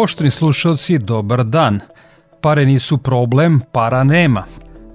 Poštovni 0.00 0.30
slušalci, 0.30 0.98
dobar 0.98 1.44
dan. 1.44 1.80
Pare 2.40 2.66
nisu 2.66 2.98
problem, 2.98 3.60
para 3.72 4.04
nema. 4.04 4.44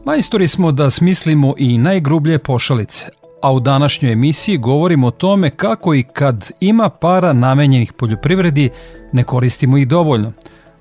Majstori 0.05 0.47
smo 0.47 0.71
da 0.71 0.89
smislimo 0.89 1.53
i 1.57 1.77
najgrublje 1.77 2.39
pošalice, 2.39 3.09
a 3.41 3.53
u 3.53 3.59
današnjoj 3.59 4.11
emisiji 4.11 4.57
govorimo 4.57 5.07
o 5.07 5.11
tome 5.11 5.49
kako 5.49 5.93
i 5.93 6.03
kad 6.03 6.51
ima 6.59 6.89
para 6.89 7.33
namenjenih 7.33 7.93
poljoprivredi, 7.93 8.69
ne 9.11 9.23
koristimo 9.23 9.77
ih 9.77 9.87
dovoljno. 9.87 10.31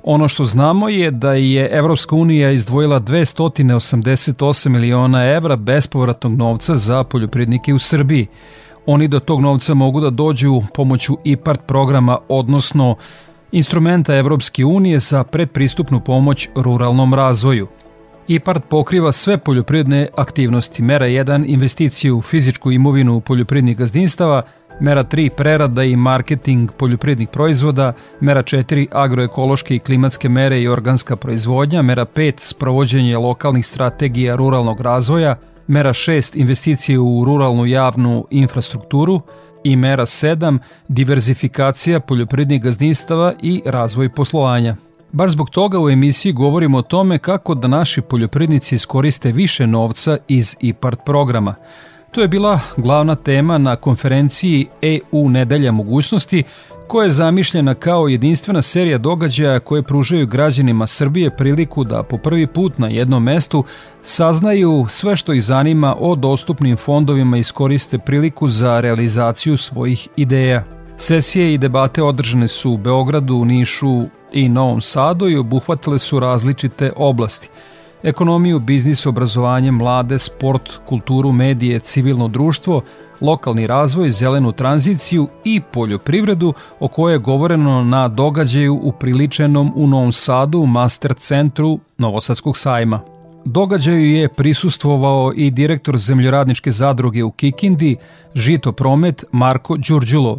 Ono 0.03 0.29
što 0.29 0.45
znamo 0.45 0.89
je 0.89 1.11
da 1.11 1.33
je 1.33 1.69
Evropska 1.73 2.17
unija 2.17 2.51
izdvojila 2.51 3.01
288 3.01 4.69
miliona 4.69 5.25
evra 5.25 5.57
bespovratnog 5.57 6.37
novca 6.37 6.77
za 6.77 7.05
poljoprivrednike 7.05 7.75
u 7.75 7.79
Srbiji. 7.79 8.27
Oni 8.87 9.09
do 9.09 9.21
tog 9.21 9.41
novca 9.41 9.75
mogu 9.75 10.01
da 10.01 10.11
dođu 10.11 10.63
pomoću 10.75 11.19
IPART 11.25 11.61
programa, 11.67 12.19
odnosno 12.29 12.97
instrumenta 13.55 14.17
Evropske 14.17 14.65
unije 14.65 14.99
za 14.99 15.25
predpristupnu 15.25 16.01
pomoć 16.01 16.49
ruralnom 16.57 17.15
razvoju. 17.15 17.67
IPART 18.29 18.65
pokriva 18.69 19.13
sve 19.13 19.39
poljoprivredne 19.39 20.09
aktivnosti. 20.17 20.83
Mera 20.83 21.07
1 21.07 21.45
investicije 21.47 22.13
u 22.13 22.23
fizičku 22.23 22.73
imovinu 22.73 23.21
poljoprivrednih 23.21 23.77
gazdinstava, 23.77 24.43
mera 24.81 25.05
3 25.05 25.29
prerada 25.29 25.85
i 25.85 25.97
marketing 25.97 26.71
poljoprivrednih 26.73 27.29
proizvoda, 27.29 27.93
mera 28.21 28.43
4 28.43 28.87
agroekološke 28.93 29.77
i 29.77 29.79
klimatske 29.79 30.29
mere 30.29 30.61
i 30.61 30.69
organska 30.69 31.17
proizvodnja, 31.17 31.83
mera 31.83 32.05
5 32.05 32.33
sprovođenje 32.39 33.17
lokalnih 33.19 33.67
strategija 33.67 34.37
ruralnog 34.37 34.81
razvoja, 34.81 35.37
mera 35.67 35.91
6 35.91 36.37
investicije 36.37 36.99
u 36.99 37.25
ruralnu 37.25 37.67
javnu 37.67 38.27
infrastrukturu, 38.31 39.21
i 39.65 39.77
mera 39.77 40.07
7 40.07 40.59
diverzifikacija 40.89 42.01
poljoprivrednih 42.01 42.63
gazdinstava 42.63 43.33
i 43.43 43.63
razvoj 43.67 44.09
poslovanja. 44.09 44.77
Baš 45.13 45.33
zbog 45.33 45.51
toga 45.51 45.81
u 45.81 45.91
emisiji 45.91 46.33
govorimo 46.33 46.79
o 46.79 46.83
tome 46.83 47.19
kako 47.19 47.55
da 47.55 47.69
naši 47.69 48.01
poljoprivrednici 48.01 48.75
iskoriste 48.75 49.33
više 49.33 49.67
novca 49.67 50.17
iz 50.29 50.57
IPART 50.61 51.01
programa. 51.05 51.55
To 52.11 52.21
je 52.21 52.29
bila 52.29 52.61
glavna 52.77 53.15
tema 53.15 53.59
na 53.59 53.77
konferenciji 53.77 54.67
EU 54.83 55.29
Nedelja 55.29 55.73
mogućnosti 55.73 56.43
koja 56.89 57.05
je 57.05 57.11
zamišljena 57.11 57.75
kao 57.75 58.09
jedinstvena 58.09 58.63
serija 58.63 58.99
događaja 58.99 59.61
koje 59.61 59.83
pružaju 59.83 60.27
građanima 60.27 60.87
Srbije 60.87 61.37
priliku 61.37 61.85
da 61.85 62.03
po 62.03 62.19
prvi 62.19 62.47
put 62.47 62.79
na 62.79 62.89
jednom 62.89 63.23
mestu 63.23 63.65
saznaju 64.03 64.87
sve 64.89 65.17
što 65.17 65.33
ih 65.33 65.43
zanima 65.45 65.97
o 66.01 66.15
dostupnim 66.15 66.77
fondovima 66.77 67.37
i 67.37 67.41
iskoriste 67.41 67.99
priliku 67.99 68.49
za 68.49 68.81
realizaciju 68.81 69.57
svojih 69.57 70.09
ideja. 70.17 70.65
Sesije 70.97 71.55
i 71.55 71.59
debate 71.59 72.03
održane 72.03 72.49
su 72.49 72.73
u 72.73 72.77
Beogradu, 72.77 73.45
Nišu 73.45 74.05
i 74.33 74.49
Novom 74.49 74.81
Sadu 74.81 75.29
i 75.29 75.37
obuhvatile 75.37 75.99
su 75.99 76.21
različite 76.21 76.93
oblasti– 76.97 77.49
ekonomiju, 78.05 78.59
biznis, 78.59 79.07
obrazovanje, 79.07 79.71
mlade, 79.71 80.19
sport, 80.19 80.71
kulturu, 80.87 81.33
medije, 81.33 81.79
civilno 81.79 82.29
društvo, 82.29 82.81
lokalni 83.21 83.67
razvoj, 83.67 84.11
zelenu 84.11 84.53
tranziciju 84.53 85.29
i 85.45 85.61
poljoprivredu 85.61 86.53
o 86.81 86.89
kojoj 86.89 87.15
je 87.15 87.19
govoreno 87.19 87.85
na 87.85 88.09
događaju 88.09 88.81
upriličenom 88.83 89.73
u 89.77 89.87
Novom 89.87 90.13
Sadu 90.13 90.67
Master 90.67 91.15
centru 91.15 91.79
Novosadskog 91.99 92.59
sajma. 92.59 93.01
Događaju 93.45 94.15
je 94.15 94.29
prisustvovao 94.29 95.33
i 95.37 95.51
direktor 95.51 95.99
zemljoradničke 95.99 96.71
zadruge 96.71 97.25
u 97.25 97.31
Kikindi, 97.31 97.97
Žito 98.35 98.73
Promet 98.73 99.25
Marko 99.33 99.77
Đurđulov. 99.77 100.39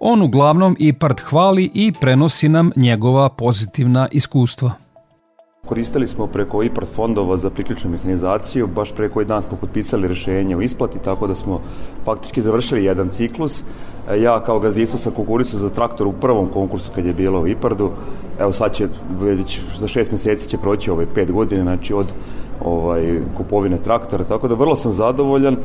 On 0.00 0.22
uglavnom 0.22 0.76
IPART 0.78 1.20
hvali 1.20 1.70
i 1.74 1.92
prenosi 2.00 2.48
nam 2.48 2.70
njegova 2.76 3.28
pozitivna 3.28 4.08
iskustva. 4.12 4.83
Koristili 5.64 6.06
smo 6.06 6.26
preko 6.26 6.62
IPART 6.62 6.88
fondova 6.92 7.36
za 7.36 7.50
priključnu 7.50 7.90
mehanizaciju, 7.90 8.66
baš 8.66 8.92
pre 8.92 9.08
koji 9.08 9.26
dan 9.26 9.42
smo 9.42 9.56
potpisali 9.60 10.08
rešenje 10.08 10.56
o 10.56 10.60
isplati, 10.60 10.98
tako 10.98 11.26
da 11.26 11.34
smo 11.34 11.60
faktički 12.04 12.40
završili 12.40 12.84
jedan 12.84 13.08
ciklus. 13.08 13.64
E, 14.10 14.20
ja 14.20 14.40
kao 14.44 14.60
gazdinstvo 14.60 14.98
sam 14.98 15.12
konkurisao 15.12 15.60
za 15.60 15.70
traktor 15.70 16.06
u 16.06 16.12
prvom 16.12 16.48
konkursu 16.48 16.92
kad 16.94 17.06
je 17.06 17.12
bilo 17.12 17.40
u 17.40 17.48
IPARD-u. 17.48 17.90
Evo 18.38 18.52
sad 18.52 18.72
će, 18.72 18.88
već 19.20 19.60
za 19.78 19.88
šest 19.88 20.12
meseci 20.12 20.48
će 20.48 20.58
proći 20.58 20.90
ovaj 20.90 21.06
pet 21.14 21.32
godine, 21.32 21.62
znači 21.62 21.94
od 21.94 22.12
ovaj, 22.64 23.20
kupovine 23.36 23.78
traktora, 23.78 24.24
tako 24.24 24.48
da 24.48 24.54
vrlo 24.54 24.76
sam 24.76 24.92
zadovoljan. 24.92 25.54
E, 25.54 25.58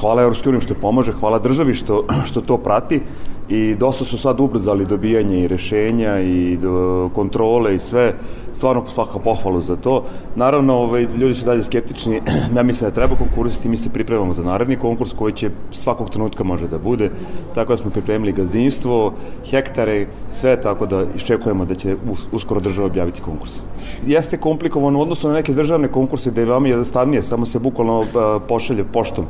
hvala 0.00 0.22
Evropskoj 0.22 0.50
uniji 0.50 0.60
što 0.60 0.74
pomaže, 0.74 1.12
hvala 1.12 1.38
državi 1.38 1.74
što, 1.74 2.04
što 2.28 2.40
to 2.40 2.58
prati 2.58 3.02
i 3.48 3.74
dosta 3.74 4.04
su 4.04 4.18
sad 4.18 4.40
ubrzali 4.40 4.86
dobijanje 4.86 5.40
i 5.40 5.48
rešenja 5.48 6.20
i 6.20 6.56
do, 6.56 7.10
kontrole 7.14 7.74
i 7.74 7.78
sve, 7.78 8.14
stvarno 8.52 8.84
svaka 8.88 9.18
pohvalu 9.18 9.60
za 9.60 9.76
to. 9.76 10.04
Naravno, 10.36 10.74
ovaj, 10.74 11.02
ljudi 11.02 11.34
su 11.34 11.44
dalje 11.44 11.62
skeptični, 11.62 12.20
ja 12.56 12.62
mislim 12.62 12.90
da 12.90 12.94
treba 12.94 13.16
konkursiti, 13.16 13.68
mi 13.68 13.76
se 13.76 13.90
pripremamo 13.90 14.32
za 14.32 14.42
naredni 14.42 14.76
konkurs 14.76 15.12
koji 15.12 15.32
će 15.32 15.50
svakog 15.70 16.10
trenutka 16.10 16.44
može 16.44 16.68
da 16.68 16.78
bude, 16.78 17.10
tako 17.54 17.72
da 17.72 17.76
smo 17.76 17.90
pripremili 17.90 18.32
gazdinstvo, 18.32 19.12
hektare, 19.50 20.06
sve 20.30 20.60
tako 20.60 20.86
da 20.86 21.04
iščekujemo 21.16 21.64
da 21.64 21.74
će 21.74 21.96
uskoro 22.32 22.60
država 22.60 22.86
objaviti 22.86 23.20
konkurs. 23.20 23.60
Jeste 24.06 24.36
komplikovano 24.36 24.98
u 24.98 25.02
odnosu 25.02 25.28
na 25.28 25.34
neke 25.34 25.52
državne 25.52 25.88
konkurse 25.88 26.30
gde 26.30 26.40
je 26.40 26.46
veoma 26.46 26.68
jednostavnije, 26.68 27.22
samo 27.22 27.46
se 27.46 27.58
bukvalno 27.58 28.04
pošalje 28.48 28.84
poštom 28.84 29.26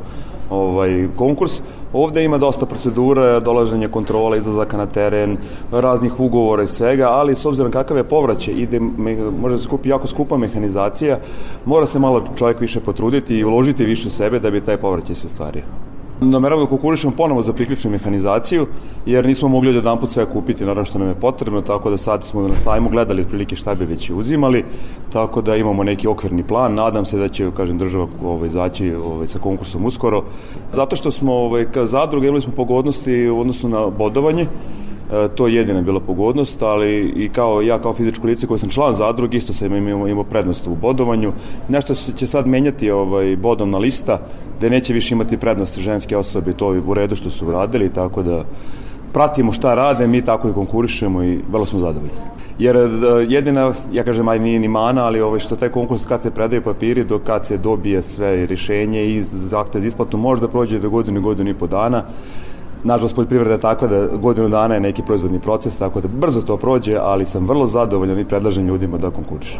ovaj, 0.49 1.07
konkurs. 1.15 1.61
Ovde 1.93 2.23
ima 2.23 2.37
dosta 2.37 2.65
procedura, 2.65 3.39
dolaženje 3.39 3.87
kontrola, 4.03 4.37
izlazaka 4.37 4.77
na 4.77 4.85
teren, 4.85 5.37
raznih 5.71 6.19
ugovora 6.19 6.63
i 6.63 6.67
svega, 6.67 7.09
ali 7.09 7.35
s 7.35 7.45
obzirom 7.45 7.71
kakav 7.71 7.97
je 7.97 8.03
povraćaj, 8.03 8.53
ide, 8.53 8.79
može 9.39 9.57
se 9.57 9.63
skupi 9.63 9.89
jako 9.89 10.07
skupa 10.07 10.37
mehanizacija, 10.37 11.19
mora 11.65 11.85
se 11.85 11.99
malo 11.99 12.23
čovjek 12.35 12.59
više 12.59 12.79
potruditi 12.79 13.37
i 13.37 13.43
uložiti 13.43 13.85
više 13.85 14.07
u 14.07 14.11
sebe 14.11 14.39
da 14.39 14.51
bi 14.51 14.61
taj 14.61 14.77
povraćaj 14.77 15.15
se 15.15 15.27
ostvario. 15.27 15.63
Nameravamo 16.29 16.65
da 16.65 16.69
konkurišemo 16.69 17.13
ponovo 17.17 17.41
za 17.41 17.53
priključnu 17.53 17.91
mehanizaciju, 17.91 18.67
jer 19.05 19.25
nismo 19.25 19.47
mogli 19.47 19.69
od 19.69 19.75
jedan 19.75 19.99
put 19.99 20.09
sve 20.09 20.25
kupiti, 20.25 20.63
naravno 20.63 20.85
što 20.85 20.99
nam 20.99 21.07
je 21.07 21.15
potrebno, 21.15 21.61
tako 21.61 21.89
da 21.89 21.97
sad 21.97 22.23
smo 22.23 22.47
na 22.47 22.55
sajmu 22.55 22.89
gledali 22.89 23.21
otprilike 23.21 23.55
šta 23.55 23.75
bi 23.75 23.85
već 23.85 24.09
uzimali, 24.09 24.63
tako 25.13 25.41
da 25.41 25.55
imamo 25.55 25.83
neki 25.83 26.07
okvirni 26.07 26.43
plan, 26.43 26.75
nadam 26.75 27.05
se 27.05 27.17
da 27.17 27.27
će, 27.27 27.51
kažem, 27.57 27.77
država 27.77 28.07
ovaj, 28.23 28.49
zaći 28.49 28.93
ovaj, 28.93 29.27
sa 29.27 29.39
konkursom 29.39 29.85
uskoro. 29.85 30.23
Zato 30.73 30.95
što 30.95 31.11
smo 31.11 31.33
ovaj, 31.33 31.71
ka 31.71 31.85
zadruga 31.85 32.27
imali 32.27 32.41
smo 32.41 32.53
pogodnosti 32.55 33.29
u 33.29 33.39
odnosu 33.39 33.69
na 33.69 33.89
bodovanje, 33.89 34.47
to 35.35 35.47
je 35.47 35.55
jedina 35.55 35.81
bila 35.81 35.99
pogodnost, 35.99 36.61
ali 36.61 37.13
i 37.15 37.29
kao 37.29 37.61
ja 37.61 37.79
kao 37.79 37.93
fizičko 37.93 38.27
lice 38.27 38.47
koji 38.47 38.59
sam 38.59 38.69
član 38.69 38.95
zadruge, 38.95 39.37
isto 39.37 39.53
sam 39.53 39.75
imao, 39.75 40.07
imao 40.07 40.23
prednost 40.23 40.67
u 40.67 40.75
bodovanju. 40.75 41.33
Nešto 41.69 41.95
će 42.15 42.27
sad 42.27 42.47
menjati 42.47 42.91
ovaj, 42.91 43.35
bodovna 43.35 43.77
lista, 43.77 44.19
gde 44.57 44.69
neće 44.69 44.93
više 44.93 45.15
imati 45.15 45.37
prednost 45.37 45.79
ženske 45.79 46.17
osobe, 46.17 46.53
to 46.53 46.73
je 46.73 46.81
u 46.85 46.93
redu 46.93 47.15
što 47.15 47.29
su 47.29 47.47
uradili, 47.47 47.93
tako 47.93 48.23
da 48.23 48.43
pratimo 49.13 49.51
šta 49.51 49.73
rade, 49.73 50.07
mi 50.07 50.21
tako 50.21 50.49
i 50.49 50.53
konkurišemo 50.53 51.23
i 51.23 51.39
vrlo 51.51 51.65
smo 51.65 51.79
zadovoljni. 51.79 52.13
Jer 52.59 52.75
e, 52.77 52.89
jedina, 53.27 53.73
ja 53.93 54.03
kažem, 54.03 54.27
aj 54.27 54.39
nije 54.39 54.59
ni 54.59 54.67
mana, 54.67 55.05
ali 55.05 55.21
ovaj, 55.21 55.39
što 55.39 55.55
taj 55.55 55.69
konkurs 55.69 56.05
kad 56.05 56.21
se 56.21 56.31
predaju 56.31 56.61
papiri, 56.61 57.03
do 57.03 57.19
kad 57.19 57.45
se 57.45 57.57
dobije 57.57 58.01
sve 58.01 58.45
rješenje 58.45 59.05
i 59.05 59.21
zahtev 59.21 59.81
za 59.81 59.87
isplatu, 59.87 60.17
može 60.17 60.41
da 60.41 60.47
prođe 60.47 60.79
do 60.79 60.89
godinu, 60.89 61.21
godinu 61.21 61.49
i 61.49 61.53
po 61.53 61.67
dana. 61.67 62.03
Nažalost, 62.83 63.15
poljoprivreda 63.15 63.53
je 63.53 63.59
takva 63.59 63.87
da 63.87 64.07
godinu 64.07 64.49
dana 64.49 64.73
je 64.73 64.79
neki 64.79 65.01
proizvodni 65.01 65.39
proces, 65.39 65.77
tako 65.77 66.01
da 66.01 66.07
brzo 66.07 66.41
to 66.41 66.57
prođe, 66.57 66.97
ali 67.01 67.25
sam 67.25 67.47
vrlo 67.47 67.65
zadovoljan 67.65 68.19
i 68.19 68.25
predlažem 68.25 68.67
ljudima 68.67 68.97
da 68.97 69.11
konkurišu. 69.11 69.59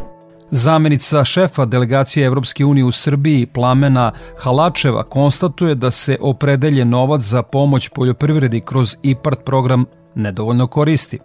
Zamenica 0.52 1.26
šefa 1.26 1.66
delegacije 1.66 2.26
Evropske 2.26 2.66
unije 2.66 2.86
u 2.86 2.92
Srbiji 2.92 3.46
Plamena 3.46 4.12
Halačeva 4.38 5.04
konstatuje 5.04 5.76
da 5.76 5.92
se 5.92 6.18
opredelje 6.22 6.86
novac 6.86 7.22
za 7.22 7.44
pomoć 7.44 7.90
poljoprivredi 7.90 8.62
kroz 8.62 8.96
IPART 9.04 9.40
program 9.46 9.86
nedovoljno 10.16 10.68
koristi. 10.68 11.20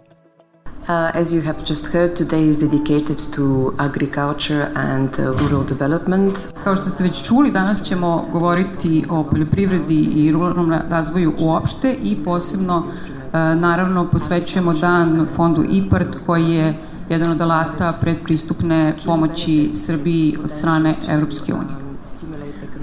Uh, 0.89 1.11
as 1.13 1.31
you 1.31 1.39
have 1.41 1.63
just 1.63 1.85
heard, 1.85 2.15
today 2.15 2.43
is 2.45 2.57
dedicated 2.57 3.19
to 3.31 3.75
agriculture 3.77 4.71
and 4.75 5.19
uh, 5.19 5.37
rural 5.37 5.63
development. 5.63 6.53
Kao 6.63 6.75
što 6.75 6.89
ste 6.89 7.03
već 7.03 7.23
čuli, 7.27 7.51
danas 7.51 7.83
ćemo 7.83 8.25
govoriti 8.31 9.05
o 9.09 9.23
poljoprivredi 9.23 9.95
i 9.95 10.31
ruralnom 10.31 10.73
razvoju 10.89 11.33
uopšte 11.39 11.95
i 12.03 12.17
posebno 12.25 12.77
uh, 12.77 13.33
naravno 13.59 14.07
posvećujemo 14.11 14.73
dan 14.73 15.27
fondu 15.35 15.65
IPART 15.69 16.17
koji 16.25 16.49
je 16.49 16.77
jedan 17.09 17.31
od 17.31 17.41
alata 17.41 17.93
predpristupne 18.01 18.95
pomoći 19.05 19.71
Srbiji 19.75 20.37
od 20.43 20.57
strane 20.57 20.95
Evropske 21.09 21.53
unije. 21.53 21.75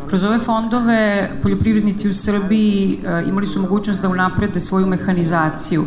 Kroz 0.09 0.25
ove 0.25 0.39
fondove 0.39 1.31
poljoprivrednici 1.43 2.11
u 2.11 2.15
Srbiji 2.15 2.99
uh, 2.99 3.29
imali 3.29 3.47
su 3.47 3.61
mogućnost 3.61 4.03
da 4.03 4.09
unaprede 4.09 4.61
svoju 4.61 4.87
mehanizaciju. 4.87 5.81
Uh, 5.81 5.87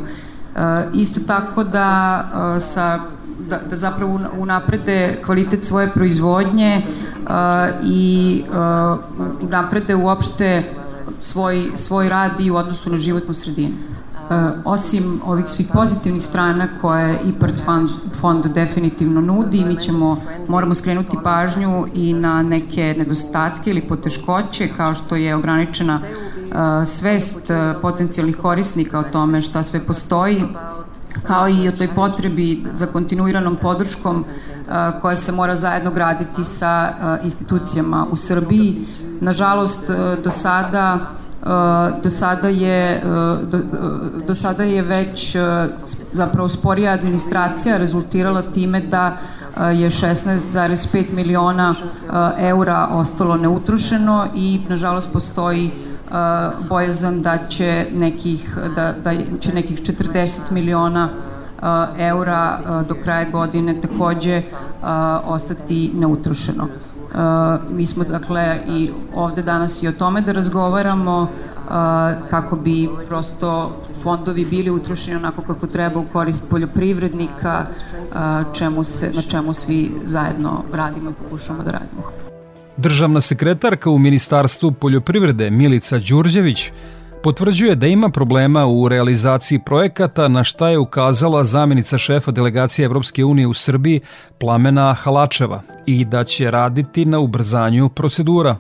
isto 0.94 1.19
tako 1.28 1.63
da 1.63 2.22
uh, 2.24 2.63
sa 2.63 3.00
da, 3.50 3.60
da 3.69 3.75
zapravo 3.75 4.19
unaprede 4.38 5.22
kvalitet 5.25 5.63
svoje 5.63 5.88
proizvodnje 5.88 6.81
uh, 6.81 7.30
i 7.84 8.44
unaprede 9.42 9.96
uopšte 9.96 10.63
svoj, 11.10 11.72
svoj 11.75 12.10
rad 12.10 12.40
i 12.40 12.51
u 12.51 12.56
odnosu 12.56 12.90
na 12.90 12.98
životnu 12.98 13.34
sredinu. 13.34 13.74
E, 14.30 14.50
osim 14.66 15.04
ovih 15.25 15.46
svih 15.48 15.68
pozitivnih 15.74 16.25
strana 16.25 16.68
koje 16.81 17.19
IPART 17.25 17.66
fond, 17.66 17.90
fond 18.19 18.46
definitivno 18.46 19.22
nudi, 19.22 19.66
mi 19.66 19.75
ćemo, 19.75 20.22
moramo 20.48 20.75
skrenuti 20.75 21.18
pažnju 21.24 21.86
i 21.94 22.13
na 22.13 22.44
neke 22.44 22.96
nedostatke 22.98 23.69
ili 23.69 23.81
poteškoće 23.81 24.69
kao 24.78 24.96
što 24.96 25.16
je 25.16 25.36
ograničena 25.36 26.00
svest 26.86 27.51
potencijalnih 27.81 28.38
korisnika 28.38 29.00
o 29.00 29.04
tome 29.04 29.42
šta 29.42 29.63
sve 29.63 29.80
postoji 29.80 30.44
kao 31.28 31.50
i 31.50 31.68
o 31.68 31.72
toj 31.72 31.88
potrebi 31.96 32.63
za 32.74 32.86
kontinuiranom 32.86 33.56
podrškom 33.56 34.24
koja 35.01 35.16
se 35.16 35.31
mora 35.31 35.56
zajedno 35.56 35.92
graditi 35.92 36.46
sa 36.46 36.90
institucijama 37.24 38.06
u 38.12 38.16
Srbiji. 38.16 38.88
Nažalost, 39.22 39.80
do 40.24 40.31
sada 40.31 41.16
do 42.04 42.10
sada 42.10 42.48
je 42.48 43.04
do, 43.51 43.60
do 44.28 44.36
sada 44.36 44.63
je 44.63 44.81
već 44.81 45.36
zapravo 46.13 46.50
sporija 46.50 46.92
administracija 46.92 47.78
rezultirala 47.78 48.42
time 48.42 48.81
da 48.81 49.18
je 49.57 49.90
16,5 49.90 51.06
miliona 51.13 51.75
eura 52.38 52.88
ostalo 52.92 53.38
neutrošeno 53.38 54.28
i 54.36 54.60
nažalost 54.69 55.13
postoji 55.13 55.72
bojazan 56.69 57.21
da 57.21 57.38
će 57.50 57.85
nekih 57.94 58.57
da, 58.75 58.94
da 59.03 59.11
će 59.39 59.53
nekih 59.53 59.81
40 59.81 60.51
miliona 60.51 61.09
eura 61.97 62.59
do 62.88 62.95
kraja 63.03 63.29
godine 63.29 63.81
takođe 63.81 64.41
ostati 65.25 65.91
neutrošeno. 65.95 66.67
Mi 67.71 67.85
smo 67.85 68.03
dakle 68.03 68.59
i 68.67 68.89
ovde 69.15 69.44
danas 69.44 69.83
i 69.83 69.88
o 69.88 69.91
tome 69.91 70.21
da 70.21 70.31
razgovaramo 70.31 71.27
kako 72.29 72.55
bi 72.55 72.89
prosto 73.07 73.71
fondovi 74.03 74.45
bili 74.45 74.69
utrošeni 74.69 75.17
onako 75.17 75.41
kako 75.41 75.67
treba 75.67 76.00
u 76.00 76.05
korist 76.13 76.50
poljoprivrednika, 76.50 77.65
čemu 78.53 78.83
se, 78.83 79.12
na 79.13 79.21
čemu 79.21 79.53
svi 79.53 79.91
zajedno 80.05 80.63
radimo 80.73 81.09
i 81.09 81.13
pokušamo 81.13 81.63
da 81.63 81.71
radimo. 81.71 82.28
Državna 82.79 83.21
sekretarka 83.21 83.89
u 83.89 83.97
Ministarstvu 83.97 84.71
poljoprivrede 84.71 85.49
Milica 85.49 85.99
Đurđević 85.99 86.71
potvrđuje 87.23 87.75
da 87.75 87.87
ima 87.87 88.09
problema 88.09 88.65
u 88.67 88.87
realizaciji 88.87 89.59
projekata 89.65 90.27
na 90.27 90.43
šta 90.43 90.69
je 90.69 90.77
ukazala 90.77 91.43
zamenica 91.43 91.97
šefa 91.97 92.31
delegacije 92.31 92.85
Evropske 92.85 93.25
unije 93.25 93.47
u 93.47 93.53
Srbiji 93.53 94.01
Plamena 94.37 94.93
Halačeva 94.93 95.61
i 95.85 96.05
da 96.05 96.23
će 96.23 96.51
raditi 96.51 97.05
na 97.05 97.19
ubrzanju 97.19 97.89
procedura. 97.89 98.55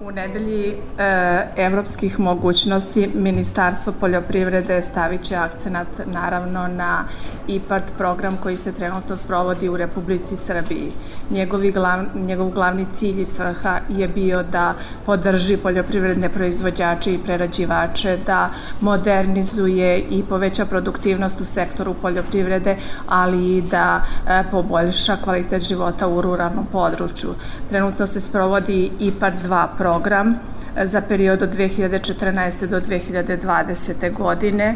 U 0.00 0.10
nedelji 0.10 0.74
e, 0.98 1.46
evropskih 1.56 2.20
mogućnosti 2.20 3.10
Ministarstvo 3.14 3.92
poljoprivrede 4.00 4.82
stavit 4.82 5.22
će 5.22 5.36
akcenat 5.36 5.86
naravno 6.06 6.68
na 6.68 7.04
IPART 7.48 7.84
program 7.98 8.36
koji 8.42 8.56
se 8.56 8.72
trenutno 8.72 9.16
sprovodi 9.16 9.68
u 9.68 9.76
Republici 9.76 10.36
Srbiji. 10.36 10.92
Njegovi 11.30 11.72
glav, 11.72 12.04
njegov 12.14 12.50
glavni 12.50 12.86
cilj 12.94 13.20
i 13.20 13.26
svrha 13.26 13.78
je 13.88 14.08
bio 14.08 14.42
da 14.42 14.74
podrži 15.06 15.56
poljoprivredne 15.56 16.28
proizvođače 16.28 17.14
i 17.14 17.18
prerađivače, 17.18 18.18
da 18.26 18.50
modernizuje 18.80 19.98
i 20.00 20.22
poveća 20.28 20.64
produktivnost 20.64 21.40
u 21.40 21.44
sektoru 21.44 21.94
poljoprivrede, 21.94 22.76
ali 23.08 23.56
i 23.56 23.62
da 23.62 24.00
e, 24.28 24.42
poboljša 24.50 25.16
kvalitet 25.24 25.62
života 25.62 26.08
u 26.08 26.20
ruralnom 26.20 26.66
području. 26.72 27.34
Trenutno 27.68 28.06
se 28.06 28.20
sprovodi 28.20 28.90
IPART 29.00 29.36
2 29.44 29.66
program 29.78 29.85
program 29.86 30.38
za 30.84 31.00
period 31.00 31.42
od 31.42 31.54
2014. 31.54 32.66
do 32.66 32.80
2020. 32.80 34.12
godine 34.12 34.74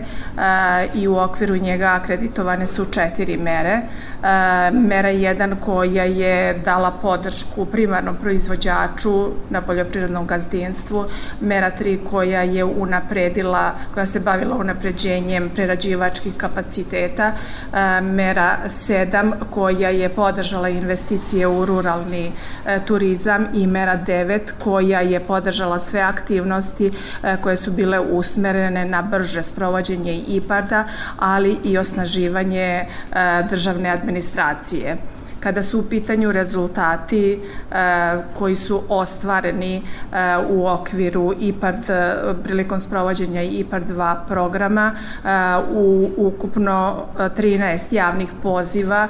i 0.94 1.08
u 1.08 1.16
okviru 1.16 1.56
njega 1.56 1.98
akreditovane 2.02 2.66
su 2.66 2.84
četiri 2.84 3.36
mere. 3.36 3.80
Mera 4.72 5.08
1 5.08 5.54
koja 5.64 6.04
je 6.04 6.54
dala 6.64 6.90
podršku 6.90 7.66
primarnom 7.66 8.16
proizvođaču 8.16 9.28
na 9.50 9.60
poljoprivrednom 9.60 10.26
gazdinstvu, 10.26 11.04
mera 11.40 11.70
3 11.80 11.98
koja 12.10 12.42
je 12.42 12.64
unapredila, 12.64 13.72
koja 13.94 14.06
se 14.06 14.20
bavila 14.20 14.56
unapređenjem 14.56 15.50
prerađivačkih 15.54 16.36
kapaciteta, 16.36 17.32
mera 18.02 18.56
7 18.66 19.32
koja 19.50 19.88
je 19.88 20.08
podržala 20.08 20.68
investicije 20.68 21.46
u 21.46 21.64
ruralni 21.64 22.32
e, 22.66 22.80
turizam 22.86 23.46
i 23.54 23.66
mera 23.66 23.98
9 24.06 24.40
koja 24.64 25.00
je 25.00 25.20
podržala 25.20 25.78
sve 25.78 26.00
aktivnosti 26.00 26.92
e, 27.22 27.36
koje 27.42 27.56
su 27.56 27.72
bile 27.72 28.00
usmerene 28.00 28.84
na 28.84 29.02
brže 29.02 29.42
sprovođenje 29.42 30.24
IPARD-a, 30.28 30.84
ali 31.18 31.58
i 31.64 31.78
osnaživanje 31.78 32.60
e, 32.60 32.86
državne 33.50 33.90
administracije 33.90 34.09
amministracije. 34.10 34.96
Kada 35.40 35.62
su 35.62 35.80
u 35.80 35.82
pitanju 35.82 36.32
rezultati 36.32 37.32
e, 37.32 37.38
koji 38.38 38.56
su 38.56 38.82
ostvareni 38.88 39.76
e, 39.76 39.82
u 40.50 40.66
okviru 40.66 41.34
IPARD 41.40 41.84
prilikom 42.44 42.80
sprovođenja 42.80 43.42
IPARD 43.42 43.90
2 43.90 44.16
programa 44.28 44.92
u 45.74 46.10
ukupno 46.16 47.04
13 47.16 47.94
javnih 47.94 48.28
poziva 48.42 49.08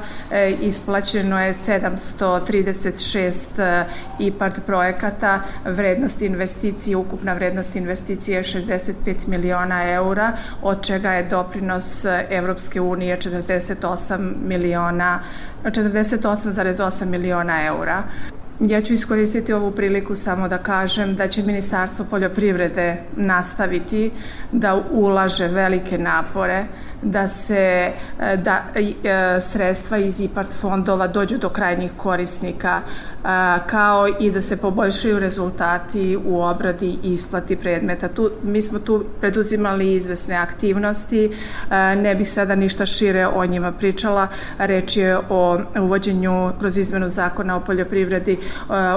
isplaćeno 0.60 1.40
je 1.40 1.54
736 1.54 3.84
IPARD 4.18 4.54
projekata. 4.66 5.40
Vrednost 5.64 6.22
investicije, 6.22 6.96
ukupna 6.96 7.32
vrednost 7.32 7.76
investicije 7.76 8.36
je 8.36 8.42
65 8.42 9.14
miliona 9.26 9.90
eura 9.90 10.32
od 10.62 10.86
čega 10.86 11.12
je 11.12 11.28
doprinos 11.28 12.04
Evropske 12.30 12.80
unije 12.80 13.16
48 13.16 14.32
miliona 14.46 15.20
48,8 15.64 17.04
miliona 17.04 17.64
eura. 17.66 18.02
Ja 18.60 18.80
ću 18.82 18.94
iskoristiti 18.94 19.52
ovu 19.52 19.70
priliku 19.70 20.14
samo 20.14 20.48
da 20.48 20.58
kažem 20.58 21.14
da 21.16 21.28
će 21.28 21.42
Ministarstvo 21.42 22.04
poljoprivrede 22.10 22.96
nastaviti 23.16 24.10
da 24.52 24.82
ulaže 24.90 25.48
velike 25.48 25.98
napore 25.98 26.66
da 27.02 27.28
se 27.28 27.92
e, 28.20 28.36
da 28.36 28.62
e, 28.74 29.40
sredstva 29.40 29.98
iz 29.98 30.20
IPART 30.20 30.48
fondova 30.60 31.06
dođu 31.06 31.38
do 31.38 31.48
krajnjih 31.48 31.90
korisnika 31.96 32.80
kao 33.66 34.08
i 34.20 34.30
da 34.30 34.40
se 34.40 34.56
poboljšaju 34.56 35.18
rezultati 35.18 36.18
u 36.24 36.42
obradi 36.42 36.98
i 37.02 37.12
isplati 37.12 37.56
predmeta. 37.56 38.08
Tu, 38.08 38.30
mi 38.42 38.62
smo 38.62 38.78
tu 38.78 39.04
preduzimali 39.20 39.94
izvesne 39.94 40.34
aktivnosti, 40.36 41.36
ne 41.96 42.14
bih 42.14 42.30
sada 42.30 42.54
ništa 42.54 42.86
šire 42.86 43.26
o 43.26 43.46
njima 43.46 43.72
pričala, 43.72 44.28
reč 44.58 44.96
je 44.96 45.18
o 45.30 45.58
uvođenju 45.80 46.52
kroz 46.58 46.76
izmenu 46.76 47.08
zakona 47.08 47.56
o 47.56 47.60
poljoprivredi 47.60 48.38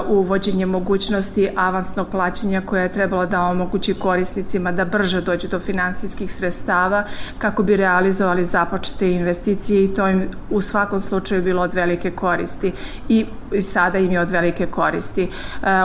uvođenje 0.08 0.66
mogućnosti 0.66 1.48
avansnog 1.56 2.08
plaćanja 2.10 2.62
koje 2.66 2.82
je 2.82 2.92
trebalo 2.92 3.26
da 3.26 3.40
omogući 3.40 3.94
korisnicima 3.94 4.72
da 4.72 4.84
brže 4.84 5.20
dođu 5.20 5.48
do 5.48 5.60
finansijskih 5.60 6.32
sredstava 6.32 7.04
kako 7.38 7.62
bi 7.62 7.76
realizovali 7.94 8.44
započete 8.44 9.10
investicije 9.12 9.84
i 9.84 9.94
to 9.94 10.08
im 10.08 10.28
u 10.50 10.62
svakom 10.62 11.00
slučaju 11.00 11.42
bilo 11.42 11.62
od 11.62 11.74
velike 11.74 12.10
koristi 12.10 12.72
i 13.08 13.26
sada 13.60 13.98
im 13.98 14.12
je 14.12 14.20
od 14.20 14.30
velike 14.30 14.66
koristi. 14.66 15.28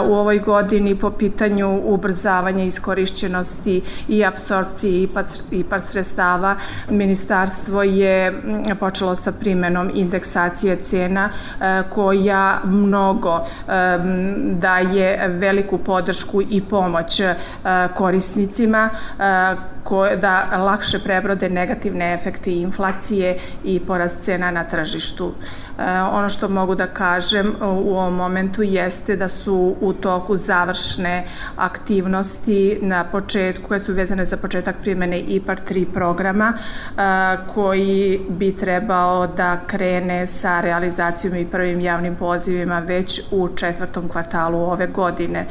U 0.06 0.14
ovoj 0.14 0.40
godini 0.40 0.96
po 0.96 1.12
pitanju 1.12 1.82
ubrzavanja 1.86 2.64
iskorišćenosti 2.64 3.82
i 4.08 4.26
apsorpcije 4.26 5.08
IPAR 5.52 5.82
sredstava 5.82 6.56
ministarstvo 6.90 7.84
je 7.84 8.34
počelo 8.80 9.16
sa 9.16 9.32
primenom 9.32 9.92
indeksacije 9.94 10.76
cena 10.76 11.30
koja 11.90 12.60
mnogo 12.64 13.40
daje 14.60 15.28
veliku 15.28 15.78
podršku 15.78 16.42
i 16.42 16.62
pomoć 16.62 17.22
korisnicima 17.96 18.90
da 20.22 20.58
lakše 20.58 21.00
prebrode 21.00 21.50
negativne 21.50 22.14
efekte 22.14 22.52
inflacije 22.52 23.38
i 23.64 23.80
porast 23.80 24.24
cena 24.24 24.52
na 24.52 24.64
tržištu. 24.64 25.34
Ono 26.12 26.30
što 26.30 26.48
mogu 26.48 26.76
da 26.76 26.88
kažem 26.88 27.56
u 27.62 27.98
ovom 27.98 28.16
momentu 28.16 28.64
jeste 28.64 29.16
da 29.16 29.28
su 29.28 29.76
u 29.82 29.94
toku 29.94 30.38
završne 30.38 31.24
aktivnosti 31.56 32.80
na 32.82 33.04
početku, 33.04 33.68
koje 33.68 33.80
su 33.80 33.94
vezane 33.94 34.26
za 34.26 34.38
početak 34.38 34.76
primene 34.82 35.20
IPAR 35.20 35.60
3 35.70 35.86
programa 35.94 36.54
koji 37.54 38.22
bi 38.30 38.56
trebao 38.58 39.28
da 39.28 39.58
krene 39.68 40.28
sa 40.28 40.62
realizacijom 40.62 41.36
i 41.36 41.46
prvim 41.46 41.80
javnim 41.80 42.16
pozivima 42.16 42.80
već 42.80 43.22
u 43.32 43.50
četvrtom 43.56 44.10
kvartalu 44.10 44.60
ove 44.60 44.88
godine 44.88 45.46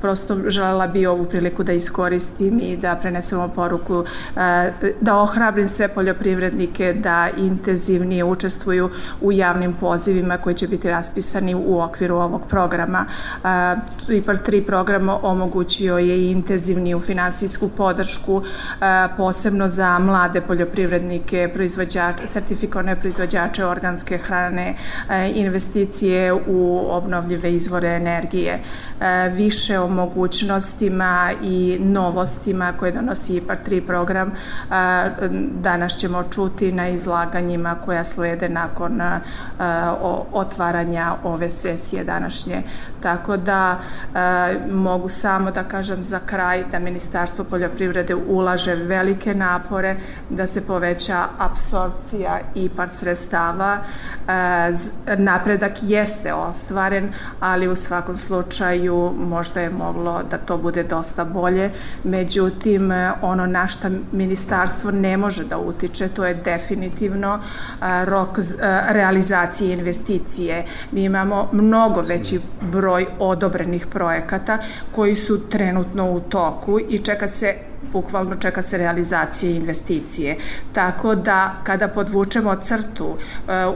prosto 0.00 0.36
želela 0.46 0.86
bi 0.86 1.06
ovu 1.06 1.24
priliku 1.24 1.62
da 1.62 1.72
iskoristim 1.72 2.60
i 2.62 2.76
da 2.76 2.96
prenesemo 2.96 3.48
poruku, 3.48 4.04
e, 4.36 4.72
da 5.00 5.16
ohrabrim 5.16 5.68
sve 5.68 5.88
poljoprivrednike 5.88 6.92
da 6.92 7.28
intenzivnije 7.36 8.24
učestvuju 8.24 8.90
u 9.20 9.32
javnim 9.32 9.74
pozivima 9.74 10.38
koji 10.38 10.54
će 10.54 10.68
biti 10.68 10.90
raspisani 10.90 11.54
u 11.54 11.80
okviru 11.80 12.16
ovog 12.16 12.42
programa. 12.48 13.06
E, 13.44 14.16
IPAR 14.16 14.36
3 14.46 14.66
program 14.66 15.08
omogućio 15.08 15.98
je 15.98 16.18
i 16.18 16.30
intenzivniju 16.30 17.00
finansijsku 17.00 17.68
podršku, 17.68 18.42
e, 18.42 19.08
posebno 19.16 19.68
za 19.68 19.98
mlade 19.98 20.40
poljoprivrednike, 20.40 21.50
proizvođače, 21.54 22.26
sertifikovane 22.26 22.96
proizvođače 22.96 23.66
organske 23.66 24.18
hrane, 24.18 24.74
investicije 25.34 26.32
u 26.32 26.86
obnovljive 26.90 27.52
izvore 27.52 27.88
energije. 27.88 28.60
Više 29.36 29.78
o 29.78 29.89
mogućnostima 29.90 31.32
i 31.42 31.78
novostima 31.80 32.72
koje 32.78 32.92
donosi 32.92 33.36
IPAR 33.36 33.56
3 33.68 33.86
program 33.86 34.32
danas 35.62 35.96
ćemo 35.96 36.22
čuti 36.22 36.72
na 36.72 36.88
izlaganjima 36.88 37.76
koja 37.84 38.04
slede 38.04 38.48
nakon 38.48 39.00
otvaranja 40.32 41.14
ove 41.24 41.50
sesije 41.50 42.04
današnje. 42.04 42.62
Tako 43.02 43.36
da 43.36 43.78
mogu 44.70 45.08
samo 45.08 45.50
da 45.50 45.64
kažem 45.64 46.02
za 46.02 46.18
kraj 46.26 46.64
da 46.70 46.78
Ministarstvo 46.78 47.44
poljoprivrede 47.44 48.14
ulaže 48.14 48.74
velike 48.74 49.34
napore 49.34 49.96
da 50.30 50.46
se 50.46 50.66
poveća 50.66 51.24
apsorpcija 51.38 52.38
IPAR 52.54 52.88
sredstava. 52.98 53.78
Napredak 55.16 55.72
jeste 55.82 56.34
ostvaren, 56.34 57.12
ali 57.40 57.68
u 57.68 57.76
svakom 57.76 58.16
slučaju 58.16 59.12
možda 59.18 59.60
je 59.60 59.70
moglo 59.80 60.22
da 60.30 60.38
to 60.38 60.56
bude 60.56 60.82
dosta 60.82 61.24
bolje, 61.24 61.70
međutim 62.04 62.90
ono 63.22 63.46
na 63.46 63.68
šta 63.68 63.90
ministarstvo 64.12 64.90
ne 64.90 65.16
može 65.16 65.44
da 65.44 65.58
utiče, 65.58 66.08
to 66.08 66.24
je 66.24 66.34
definitivno 66.34 67.40
rok 68.04 68.38
realizacije 68.88 69.72
investicije. 69.78 70.64
Mi 70.92 71.04
imamo 71.04 71.48
mnogo 71.52 72.00
veći 72.00 72.40
broj 72.60 73.06
odobrenih 73.18 73.86
projekata 73.86 74.58
koji 74.94 75.16
su 75.16 75.48
trenutno 75.48 76.10
u 76.10 76.20
toku 76.20 76.80
i 76.88 76.98
čeka 76.98 77.28
se 77.28 77.69
bukvalno 77.92 78.36
čeka 78.36 78.62
se 78.62 78.78
realizacija 78.78 79.52
investicije. 79.52 80.36
Tako 80.72 81.14
da 81.14 81.54
kada 81.62 81.88
podvučemo 81.88 82.56
crtu 82.56 83.06
uh, 83.06 83.16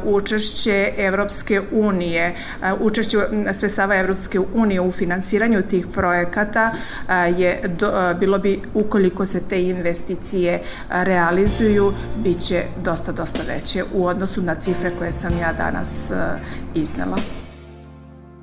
učešće 0.04 0.92
Evropske 0.96 1.62
unije, 1.72 2.34
uh, 2.60 2.80
učešće 2.80 3.18
sredstava 3.58 3.96
Evropske 3.96 4.40
unije 4.54 4.80
u 4.80 4.92
finansiranju 4.92 5.62
tih 5.62 5.86
projekata 5.86 6.70
uh, 6.72 7.40
je 7.40 7.62
bilo 8.20 8.38
bi 8.38 8.60
ukoliko 8.74 9.26
se 9.26 9.48
te 9.48 9.62
investicije 9.62 10.62
realizuju 10.90 11.92
biće 12.16 12.62
dosta 12.84 13.12
dosta 13.12 13.42
veće 13.48 13.84
u 13.94 14.06
odnosu 14.06 14.42
na 14.42 14.54
cifre 14.54 14.90
koje 14.98 15.12
sam 15.12 15.38
ja 15.38 15.52
danas 15.52 16.12
iznela. 16.74 17.16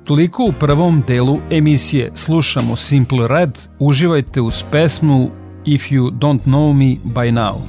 Toliko 0.04 0.44
u 0.44 0.52
prvom 0.52 1.02
delu 1.06 1.38
emisije. 1.50 2.10
Slušamo 2.14 2.76
Simple 2.76 3.28
Red. 3.28 3.58
Uživajte 3.78 4.40
uz 4.40 4.64
pesmu 4.70 5.30
if 5.64 5.90
you 5.90 6.10
don't 6.10 6.46
know 6.46 6.72
me 6.72 6.96
by 7.04 7.30
now. 7.30 7.60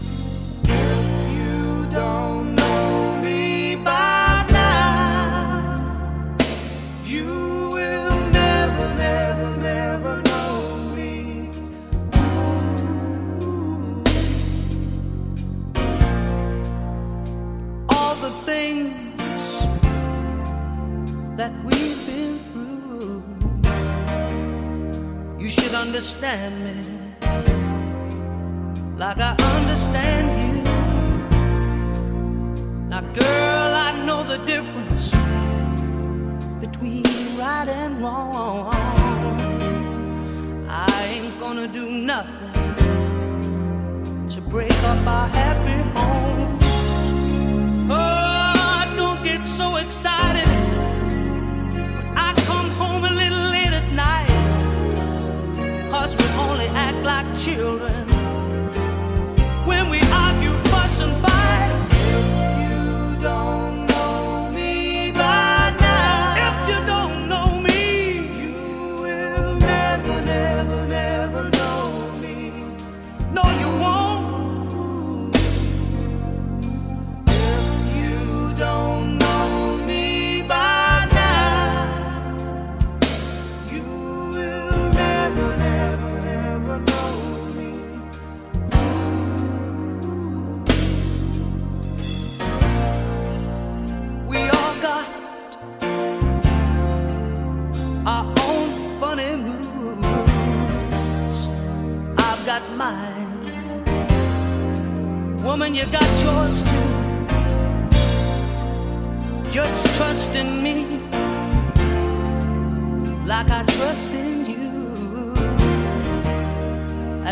children. 57.44 58.03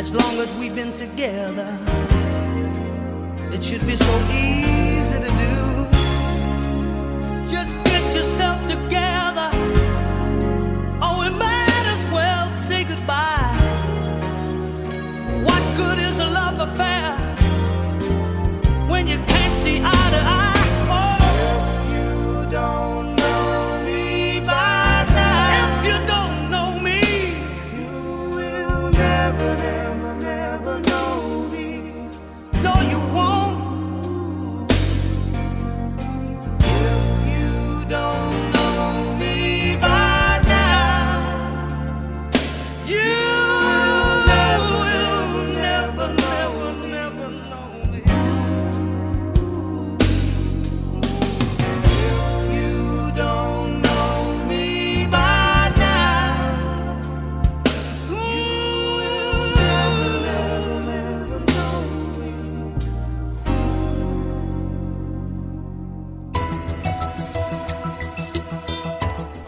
as 0.02 0.12
long 0.16 0.40
as 0.40 0.52
we've 0.56 0.74
been 0.74 0.92
together. 0.94 1.78
It 3.54 3.64
should 3.64 3.86
be 3.86 3.96
so 3.96 4.16
easy 4.34 5.20
to 5.26 5.32
do. 5.44 5.54
Just 7.48 7.74
get 7.84 8.04
yourself 8.16 8.58
together. 8.68 9.21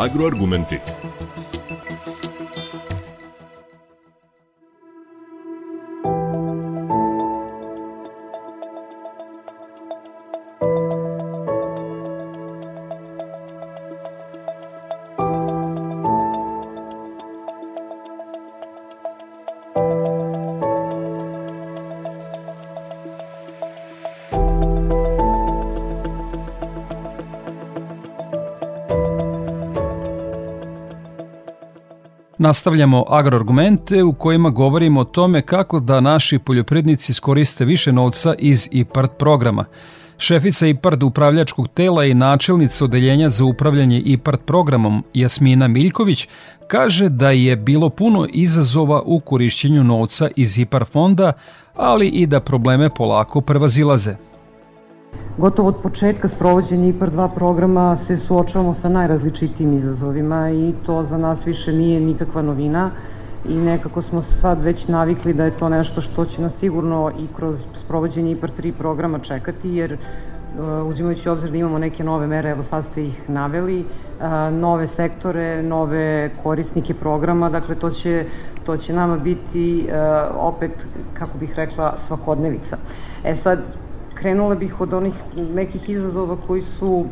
Agroargumenti. 0.03 0.81
Nastavljamo 32.43 33.05
agroargumente 33.09 34.03
u 34.03 34.13
kojima 34.13 34.49
govorimo 34.49 34.99
o 34.99 35.03
tome 35.03 35.41
kako 35.41 35.79
da 35.79 36.01
naši 36.01 36.39
poljoprivrednici 36.39 37.11
iskoriste 37.11 37.65
više 37.65 37.91
novca 37.91 38.35
iz 38.39 38.67
IPART 38.71 39.11
programa. 39.19 39.65
Šefica 40.17 40.67
IPART 40.67 41.03
upravljačkog 41.03 41.67
tela 41.67 42.05
i 42.05 42.13
načelnica 42.13 42.85
odeljenja 42.85 43.29
za 43.29 43.43
upravljanje 43.43 44.01
IPART 44.05 44.41
programom 44.45 45.03
Jasmina 45.13 45.67
Miljković 45.67 46.27
kaže 46.67 47.09
da 47.09 47.31
je 47.31 47.55
bilo 47.55 47.89
puno 47.89 48.27
izazova 48.33 49.01
u 49.05 49.19
korišćenju 49.19 49.83
novca 49.83 50.29
iz 50.35 50.57
IPART 50.57 50.91
fonda, 50.91 51.33
ali 51.75 52.07
i 52.07 52.25
da 52.25 52.39
probleme 52.39 52.89
polako 52.89 53.41
prevazilaze. 53.41 54.15
Gotovo 55.37 55.67
od 55.67 55.75
početka 55.75 56.29
sprovođenja 56.29 56.87
IPAR 56.87 57.11
2 57.11 57.29
programa 57.35 57.97
se 58.07 58.17
suočavamo 58.17 58.73
sa 58.73 58.89
najrazličitijim 58.89 59.73
izazovima 59.73 60.51
i 60.51 60.73
to 60.85 61.03
za 61.03 61.17
nas 61.17 61.47
više 61.47 61.73
nije 61.73 61.99
nikakva 61.99 62.41
novina 62.41 62.91
i 63.49 63.55
nekako 63.55 64.01
smo 64.01 64.21
sad 64.21 64.63
već 64.63 64.87
navikli 64.87 65.33
da 65.33 65.45
je 65.45 65.51
to 65.51 65.69
nešto 65.69 66.01
što 66.01 66.25
će 66.25 66.41
nas 66.41 66.53
sigurno 66.59 67.11
i 67.19 67.27
kroz 67.35 67.59
sprovođenje 67.83 68.31
IPAR 68.31 68.51
3 68.51 68.71
programa 68.71 69.19
čekati 69.19 69.69
jer 69.69 69.93
uh, 69.93 70.87
uzimajući 70.87 71.29
obzir 71.29 71.51
da 71.51 71.57
imamo 71.57 71.79
neke 71.79 72.03
nove 72.03 72.27
mere, 72.27 72.49
evo 72.49 72.63
sad 72.63 72.85
ste 72.85 73.05
ih 73.05 73.29
naveli, 73.29 73.79
uh, 73.79 74.53
nove 74.59 74.87
sektore, 74.87 75.63
nove 75.63 76.29
korisnike 76.43 76.93
programa, 76.93 77.49
dakle 77.49 77.75
to 77.75 77.89
će, 77.89 78.25
to 78.65 78.77
će 78.77 78.93
nama 78.93 79.17
biti 79.17 79.87
uh, 79.87 79.93
opet, 80.35 80.85
kako 81.13 81.37
bih 81.37 81.53
rekla, 81.55 81.97
svakodnevica. 82.07 82.77
E 83.23 83.35
sad, 83.35 83.59
krenula 84.13 84.55
bih 84.55 84.81
od 84.81 84.93
onih 84.93 85.13
nekih 85.35 85.89
izazova 85.89 86.37
koji 86.47 86.61
su 86.61 87.05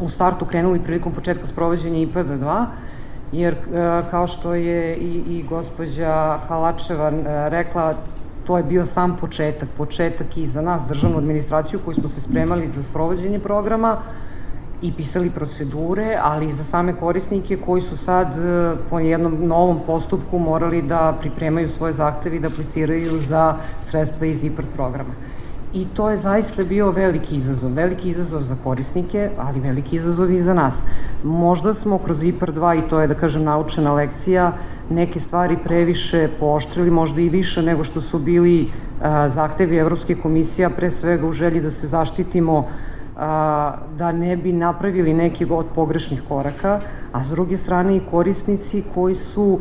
u 0.00 0.08
startu 0.08 0.44
krenuli 0.44 0.78
prilikom 0.78 1.12
početka 1.12 1.46
sprovođenja 1.46 1.98
IPD 1.98 2.30
2, 2.30 2.64
jer 3.32 3.54
e, 3.54 4.02
kao 4.10 4.26
što 4.26 4.54
je 4.54 4.96
i, 4.96 5.22
i 5.28 5.44
gospođa 5.48 6.38
Halačeva 6.48 7.08
e, 7.08 7.48
rekla, 7.50 7.94
to 8.46 8.56
je 8.56 8.62
bio 8.62 8.86
sam 8.86 9.16
početak, 9.20 9.68
početak 9.76 10.36
i 10.36 10.46
za 10.46 10.62
nas, 10.62 10.82
državnu 10.88 11.18
administraciju, 11.18 11.80
koji 11.84 11.94
smo 11.94 12.08
se 12.08 12.20
spremali 12.20 12.68
za 12.68 12.82
sprovođenje 12.82 13.38
programa 13.38 13.96
i 14.82 14.92
pisali 14.92 15.30
procedure, 15.30 16.18
ali 16.22 16.48
i 16.48 16.52
za 16.52 16.64
same 16.64 16.92
korisnike 16.92 17.56
koji 17.56 17.82
su 17.82 17.96
sad 17.96 18.28
e, 18.38 18.74
po 18.90 18.98
jednom 18.98 19.46
novom 19.46 19.80
postupku 19.86 20.38
morali 20.38 20.82
da 20.82 21.16
pripremaju 21.20 21.68
svoje 21.68 21.92
zahteve 21.92 22.36
i 22.36 22.40
da 22.40 22.48
apliciraju 22.48 23.10
za 23.10 23.56
sredstva 23.90 24.26
iz 24.26 24.44
IPR 24.44 24.64
programa 24.76 25.27
i 25.72 25.86
to 25.94 26.10
je 26.10 26.18
zaista 26.18 26.64
bio 26.64 26.90
veliki 26.90 27.36
izazov. 27.36 27.72
Veliki 27.72 28.10
izazov 28.10 28.42
za 28.42 28.56
korisnike, 28.64 29.30
ali 29.38 29.60
veliki 29.60 29.96
izazov 29.96 30.30
i 30.32 30.42
za 30.42 30.54
nas. 30.54 30.74
Možda 31.24 31.74
smo 31.74 31.98
kroz 31.98 32.22
IPR 32.22 32.52
2, 32.52 32.78
i 32.78 32.88
to 32.88 33.00
je 33.00 33.06
da 33.06 33.14
kažem 33.14 33.44
naučena 33.44 33.92
lekcija, 33.92 34.52
neke 34.90 35.20
stvari 35.20 35.56
previše 35.64 36.28
pooštrili, 36.40 36.90
možda 36.90 37.20
i 37.20 37.28
više 37.28 37.62
nego 37.62 37.84
što 37.84 38.00
su 38.00 38.18
bili 38.18 38.68
a, 39.02 39.28
zahtevi 39.28 39.76
Evropske 39.76 40.14
komisije, 40.14 40.66
a 40.66 40.70
pre 40.70 40.90
svega 40.90 41.26
u 41.26 41.32
želji 41.32 41.60
da 41.60 41.70
se 41.70 41.86
zaštitimo 41.86 42.66
a, 43.16 43.74
da 43.98 44.12
ne 44.12 44.36
bi 44.36 44.52
napravili 44.52 45.14
neki 45.14 45.46
od 45.50 45.66
pogrešnih 45.74 46.22
koraka, 46.28 46.80
a 47.12 47.24
s 47.24 47.28
druge 47.28 47.56
strane 47.56 47.96
i 47.96 48.02
korisnici 48.10 48.82
koji 48.94 49.14
su 49.14 49.58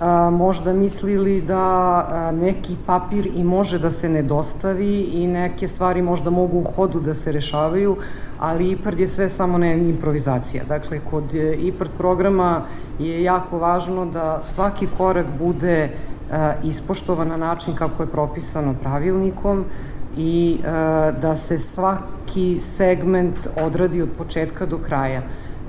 a, 0.00 0.30
možda 0.30 0.72
mislili 0.72 1.40
da 1.40 1.56
a, 1.58 2.32
neki 2.32 2.76
papir 2.86 3.26
i 3.26 3.44
može 3.44 3.78
da 3.78 3.90
se 3.90 4.08
ne 4.08 4.22
dostavi 4.22 5.00
i 5.00 5.26
neke 5.26 5.68
stvari 5.68 6.02
možda 6.02 6.30
mogu 6.30 6.58
u 6.58 6.64
hodu 6.64 7.00
da 7.00 7.14
se 7.14 7.32
rešavaju, 7.32 7.96
ali 8.38 8.70
IPARD 8.70 9.00
je 9.00 9.08
sve 9.08 9.28
samo 9.28 9.58
ne 9.58 9.78
improvizacija. 9.78 10.64
Dakle, 10.68 11.00
kod 11.10 11.34
e, 11.34 11.54
IPARD 11.54 11.90
programa 11.98 12.62
je 12.98 13.22
jako 13.22 13.58
važno 13.58 14.06
da 14.06 14.42
svaki 14.54 14.86
korak 14.96 15.26
bude 15.38 15.90
a, 16.30 16.52
ispoštovan 16.64 17.28
na 17.28 17.36
način 17.36 17.74
kako 17.74 18.02
je 18.02 18.06
propisano 18.06 18.74
pravilnikom 18.82 19.64
i 20.16 20.58
a, 20.66 21.12
da 21.22 21.36
se 21.36 21.58
svaki 21.58 22.60
segment 22.76 23.36
odradi 23.64 24.02
od 24.02 24.08
početka 24.18 24.66
do 24.66 24.78
kraja. 24.78 25.22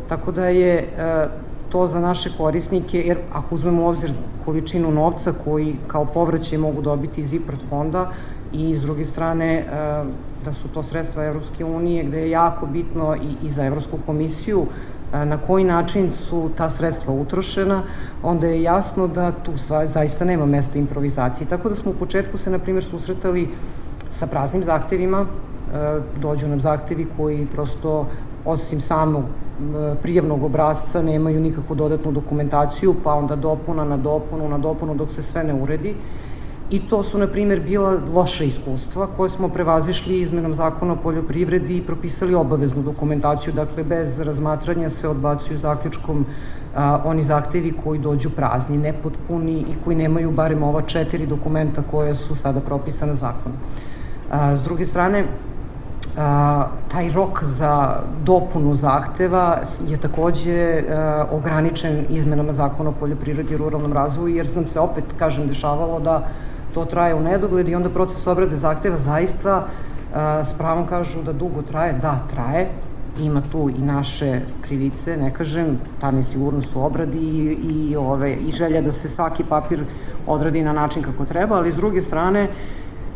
Tako 0.10 0.32
da 0.32 0.46
je 0.46 0.88
to 1.70 1.88
za 1.88 2.00
naše 2.00 2.30
korisnike, 2.38 3.02
jer 3.02 3.18
ako 3.34 3.56
uzmemo 3.56 3.88
obzir 3.88 4.12
količinu 4.46 4.92
novca 4.92 5.34
koji 5.44 5.76
kao 5.88 6.06
povraćaj 6.06 6.58
mogu 6.58 6.82
dobiti 6.82 7.22
iz 7.22 7.34
IPRT 7.34 7.62
fonda 7.70 8.10
i 8.54 8.78
s 8.78 8.82
druge 8.82 9.06
strane 9.06 9.56
e, 9.56 9.66
da 10.46 10.54
su 10.54 10.68
to 10.68 10.84
sredstva 10.84 11.26
Evropske 11.26 11.66
unije 11.66 12.04
gde 12.04 12.20
je 12.20 12.30
jako 12.30 12.66
bitno 12.66 13.16
i, 13.16 13.46
i 13.48 13.52
za 13.52 13.66
Evropsku 13.66 13.98
komisiju 14.06 14.66
e, 15.14 15.26
na 15.26 15.38
koji 15.38 15.64
način 15.64 16.12
su 16.30 16.50
ta 16.58 16.70
sredstva 16.70 17.14
utrošena, 17.14 17.84
onda 18.24 18.48
je 18.48 18.64
jasno 18.64 19.08
da 19.08 19.32
tu 19.32 19.52
zaista 19.94 20.26
nema 20.26 20.46
mesta 20.46 20.80
improvizaciji. 20.80 21.48
Tako 21.48 21.70
da 21.70 21.76
smo 21.76 21.92
u 21.92 22.00
početku 22.00 22.38
se, 22.38 22.50
na 22.50 22.60
primjer, 22.60 22.84
susretali 22.84 23.48
sa 24.20 24.28
praznim 24.28 24.64
zahtevima, 24.64 25.26
e, 25.26 26.00
dođu 26.22 26.48
nam 26.48 26.62
zahtevi 26.62 27.08
koji 27.18 27.48
prosto 27.54 28.06
osim 28.46 28.82
samog 28.82 29.24
prijavnog 30.02 30.44
obrazca 30.44 31.02
nemaju 31.02 31.40
nikakvu 31.40 31.76
dodatnu 31.76 32.12
dokumentaciju, 32.12 32.96
pa 33.04 33.14
onda 33.14 33.36
dopuna 33.36 33.84
na 33.84 33.98
dopunu 33.98 34.50
na 34.50 34.58
dopunu 34.58 34.96
dok 34.96 35.12
se 35.12 35.24
sve 35.24 35.44
ne 35.44 35.54
uredi. 35.54 35.96
I 36.70 36.80
to 36.80 37.04
su, 37.04 37.18
na 37.18 37.28
primjer, 37.28 37.60
bila 37.60 37.98
loša 38.14 38.44
iskustva 38.44 39.08
koje 39.18 39.30
smo 39.30 39.50
prevazišli 39.50 40.22
izmenom 40.22 40.54
zakona 40.54 40.94
o 40.94 41.02
poljoprivredi 41.04 41.78
i 41.78 41.82
propisali 41.82 42.36
obaveznu 42.36 42.84
dokumentaciju, 42.84 43.54
dakle 43.54 43.84
bez 43.84 44.20
razmatranja 44.20 44.90
se 44.90 45.08
odbacuju 45.08 45.60
zaključkom 45.60 46.26
a, 46.76 47.02
oni 47.06 47.24
zahtevi 47.24 47.74
koji 47.84 48.00
dođu 48.00 48.30
prazni, 48.30 48.78
nepotpuni 48.78 49.54
i 49.54 49.76
koji 49.84 49.96
nemaju 49.96 50.32
barem 50.32 50.64
ova 50.64 50.82
četiri 50.82 51.26
dokumenta 51.26 51.82
koje 51.92 52.16
su 52.16 52.36
sada 52.36 52.60
propisane 52.60 53.16
zakonom. 53.16 53.58
A, 54.32 54.56
s 54.56 54.62
druge 54.64 54.86
strane, 54.86 55.26
a, 56.20 56.68
taj 56.92 57.12
rok 57.12 57.44
za 57.44 57.96
dopunu 58.24 58.76
zahteva 58.76 59.58
je 59.88 59.98
takođe 59.98 60.84
a, 60.90 61.26
ograničen 61.32 62.06
izmenama 62.10 62.54
zakona 62.54 62.90
o 62.90 62.94
poljoprivredi 63.00 63.54
i 63.54 63.58
ruralnom 63.58 63.94
razvoju, 63.94 64.36
jer 64.36 64.48
nam 64.56 64.68
se 64.68 64.80
opet, 64.80 65.04
kažem, 65.20 65.48
dešavalo 65.48 66.00
da 66.00 66.28
to 66.74 66.86
traje 66.86 67.16
u 67.16 67.20
nedogled 67.20 67.70
i 67.70 67.76
onda 67.76 67.90
proces 67.90 68.28
obrade 68.28 68.58
zahteva 68.58 68.98
zaista 68.98 69.64
a, 70.14 70.46
s 70.46 70.58
pravom 70.58 70.88
kažu 70.88 71.24
da 71.24 71.34
dugo 71.34 71.62
traje, 71.62 71.94
da, 71.94 72.20
traje, 72.34 72.68
ima 73.22 73.42
tu 73.52 73.70
i 73.70 73.82
naše 73.82 74.42
krivice, 74.62 75.18
ne 75.18 75.32
kažem, 75.32 75.80
ta 76.02 76.12
nesigurnost 76.12 76.76
u 76.76 76.82
obradi 76.82 77.20
i, 77.20 77.58
i, 77.92 77.96
ove, 77.96 78.34
i 78.34 78.52
želja 78.52 78.82
da 78.82 78.92
se 78.92 79.10
svaki 79.10 79.44
papir 79.44 79.84
odradi 80.28 80.64
na 80.64 80.74
način 80.74 81.04
kako 81.04 81.26
treba, 81.26 81.56
ali 81.56 81.72
s 81.72 81.76
druge 81.76 82.02
strane 82.02 82.48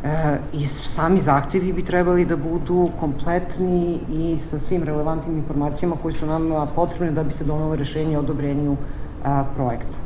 E, 0.04 0.38
i 0.54 0.68
sami 0.68 1.22
zahtjevi 1.22 1.74
bi 1.74 1.86
trebali 1.86 2.26
da 2.26 2.36
budu 2.36 2.90
kompletni 3.00 4.00
i 4.12 4.40
sa 4.50 4.60
svim 4.60 4.84
relevantnim 4.84 5.38
informacijama 5.38 5.96
koji 6.02 6.14
su 6.14 6.26
nam 6.26 6.52
potrebne 6.76 7.12
da 7.12 7.24
bi 7.24 7.34
se 7.34 7.44
donalo 7.44 7.76
rešenje 7.76 8.18
o 8.18 8.20
odobrenju 8.20 8.78
a, 9.24 9.44
projekta. 9.56 10.03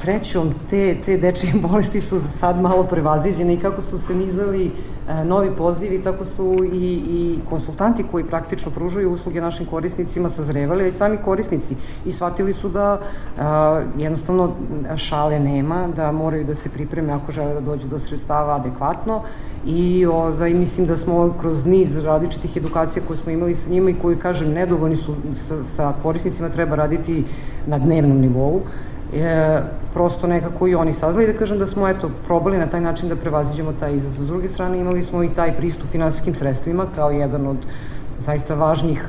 Srećom, 0.00 0.54
te, 0.70 0.96
te 1.04 1.16
dečije 1.16 1.52
bolesti 1.68 2.00
su 2.00 2.20
sad 2.40 2.60
malo 2.60 2.84
prevaziđene 2.84 3.54
i 3.54 3.60
kako 3.60 3.82
su 3.82 3.98
se 3.98 4.14
nizali 4.14 4.70
E, 5.08 5.24
novi 5.24 5.50
pozivi, 5.58 6.02
tako 6.04 6.24
su 6.36 6.64
i, 6.72 7.02
i 7.08 7.38
konsultanti 7.50 8.04
koji 8.10 8.24
praktično 8.24 8.70
pružaju 8.70 9.12
usluge 9.12 9.40
našim 9.40 9.66
korisnicima 9.66 10.30
sazrevali, 10.30 10.84
a 10.84 10.86
i 10.86 10.92
sami 10.92 11.16
korisnici. 11.24 11.76
I 12.06 12.12
shvatili 12.12 12.52
su 12.52 12.68
da 12.68 13.00
a, 13.38 13.82
e, 13.96 14.02
jednostavno 14.02 14.52
šale 14.96 15.40
nema, 15.40 15.88
da 15.96 16.12
moraju 16.12 16.44
da 16.44 16.54
se 16.54 16.68
pripreme 16.68 17.12
ako 17.12 17.32
žele 17.32 17.54
da 17.54 17.60
dođu 17.60 17.88
do 17.88 17.98
sredstava 17.98 18.56
adekvatno. 18.56 19.22
I 19.66 20.06
ovaj, 20.06 20.54
mislim 20.54 20.86
da 20.86 20.96
smo 20.96 21.34
kroz 21.40 21.66
niz 21.66 21.96
različitih 22.04 22.56
edukacija 22.56 23.02
koje 23.06 23.16
smo 23.16 23.32
imali 23.32 23.54
sa 23.54 23.70
njima 23.70 23.90
i 23.90 23.96
koji, 24.02 24.16
kažem, 24.16 24.52
nedovoljni 24.52 24.96
su 24.96 25.14
sa, 25.48 25.56
sa 25.76 25.92
korisnicima 26.02 26.48
treba 26.48 26.76
raditi 26.76 27.24
na 27.66 27.78
dnevnom 27.78 28.20
nivou, 28.20 28.60
e, 29.14 29.60
prosto 29.94 30.26
nekako 30.26 30.68
i 30.68 30.74
oni 30.74 30.92
saznali 30.92 31.26
da 31.26 31.38
kažem 31.38 31.58
da 31.58 31.66
smo 31.66 31.88
eto 31.88 32.10
probali 32.26 32.58
na 32.58 32.66
taj 32.66 32.80
način 32.80 33.08
da 33.08 33.16
prevaziđemo 33.16 33.72
taj 33.72 33.96
izazov. 33.96 34.24
S 34.24 34.28
druge 34.28 34.48
strane 34.48 34.78
imali 34.78 35.02
smo 35.04 35.22
i 35.24 35.28
taj 35.28 35.52
pristup 35.52 35.90
finansijskim 35.90 36.34
sredstvima 36.34 36.86
kao 36.94 37.10
jedan 37.10 37.46
od 37.46 37.56
zaista 38.26 38.54
važnih 38.54 39.04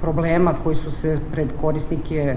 problema 0.00 0.54
koji 0.64 0.76
su 0.76 0.90
se 0.92 1.18
pred 1.32 1.48
korisnike 1.60 2.36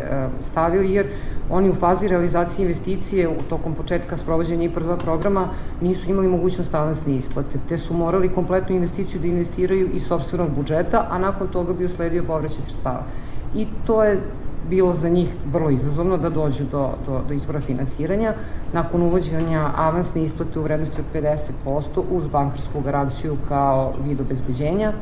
stavili, 0.52 0.94
jer 0.94 1.08
oni 1.50 1.70
u 1.70 1.76
fazi 1.76 2.08
realizacije 2.08 2.64
investicije 2.66 3.28
u 3.28 3.42
tokom 3.50 3.74
početka 3.74 4.18
sprovođenja 4.18 4.64
IPR 4.64 4.84
2 4.84 4.98
programa 5.04 5.48
nisu 5.82 6.10
imali 6.10 6.28
mogućnost 6.28 6.76
avansne 6.76 7.16
isplate, 7.16 7.60
te 7.70 7.78
su 7.78 7.94
morali 7.94 8.30
kompletnu 8.30 8.76
investiciju 8.76 9.22
da 9.22 9.28
investiraju 9.28 9.90
iz 9.94 10.04
sobstvenog 10.08 10.50
budžeta, 10.56 11.08
a 11.10 11.20
nakon 11.20 11.48
toga 11.48 11.74
bi 11.74 11.86
usledio 11.86 12.24
povraćaj 12.24 12.62
sredstava. 12.62 13.04
I 13.56 13.68
to 13.86 14.04
je 14.04 14.20
bilo 14.70 14.96
za 14.96 15.10
njih 15.10 15.30
vrlo 15.52 15.70
izazovno 15.70 16.18
da 16.18 16.30
dođu 16.30 16.64
do, 16.72 16.90
do, 17.06 17.22
do 17.28 17.34
izvora 17.34 17.62
finansiranja. 17.62 18.34
Nakon 18.74 19.02
uvođenja 19.02 19.70
avansne 19.76 20.24
isplate 20.24 20.60
u 20.60 20.62
vrednosti 20.62 21.02
od 21.02 21.24
50% 21.66 22.02
uz 22.12 22.24
bankarsku 22.32 22.82
garanciju 22.82 23.38
kao 23.48 23.94
vid 24.06 24.20
obezbeđenja, 24.20 24.94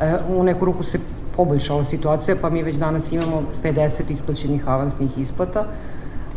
e, 0.00 0.14
u 0.28 0.42
neku 0.42 0.64
ruku 0.64 0.82
se 0.82 0.98
poboljšala 1.36 1.84
situacija, 1.84 2.36
pa 2.40 2.50
mi 2.50 2.62
već 2.62 2.76
danas 2.76 3.12
imamo 3.12 3.42
50 3.62 4.10
isplaćenih 4.10 4.68
avansnih 4.68 5.18
isplata, 5.18 5.64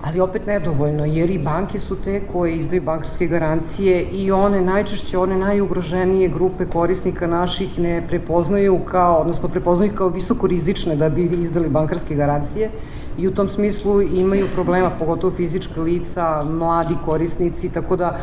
ali 0.03 0.19
opet 0.19 0.45
nedovoljno, 0.45 1.05
jer 1.05 1.29
i 1.29 1.37
banke 1.37 1.79
su 1.79 1.95
te 1.95 2.21
koje 2.31 2.55
izdaju 2.57 2.81
bankarske 2.81 3.27
garancije 3.27 4.03
i 4.03 4.31
one 4.31 4.61
najčešće, 4.61 5.17
one 5.17 5.37
najugroženije 5.37 6.29
grupe 6.29 6.65
korisnika 6.65 7.27
naših 7.27 7.79
ne 7.79 8.03
prepoznaju 8.07 8.79
kao, 8.91 9.17
odnosno 9.17 9.49
prepoznaju 9.49 9.91
kao 9.95 10.09
visoko 10.09 10.47
rizične 10.47 10.95
da 10.95 11.09
bi 11.09 11.23
izdali 11.23 11.69
bankarske 11.69 12.15
garancije 12.15 12.69
i 13.17 13.27
u 13.27 13.31
tom 13.31 13.49
smislu 13.49 14.01
imaju 14.01 14.47
problema, 14.53 14.89
pogotovo 14.99 15.33
fizička 15.33 15.81
lica, 15.81 16.43
mladi 16.43 16.95
korisnici, 17.05 17.69
tako 17.69 17.95
da 17.95 18.17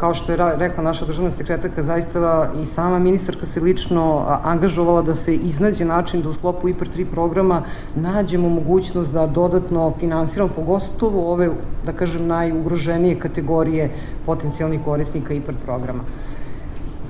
kao 0.00 0.14
što 0.14 0.32
je 0.32 0.38
rekla 0.56 0.84
naša 0.84 1.04
državna 1.04 1.30
sekretarka, 1.30 1.82
zaista 1.82 2.50
i 2.62 2.66
sama 2.66 2.98
ministarka 2.98 3.46
se 3.46 3.60
lično 3.60 4.24
angažovala 4.44 5.02
da 5.02 5.14
se 5.14 5.34
iznađe 5.34 5.84
način 5.84 6.22
da 6.22 6.28
u 6.28 6.34
sklopu 6.34 6.68
IPR 6.68 6.86
3 6.96 7.04
programa 7.10 7.62
nađemo 7.94 8.48
mogućnost 8.48 9.12
da 9.12 9.26
dodatno 9.26 9.92
finansiramo 9.98 10.50
pogotovo 10.56 11.32
ove, 11.32 11.50
da 11.86 11.92
kažem, 11.92 12.26
najugroženije 12.26 13.18
kategorije 13.18 13.90
potencijalnih 14.26 14.80
korisnika 14.84 15.34
IPR 15.34 15.54
programa. 15.64 16.02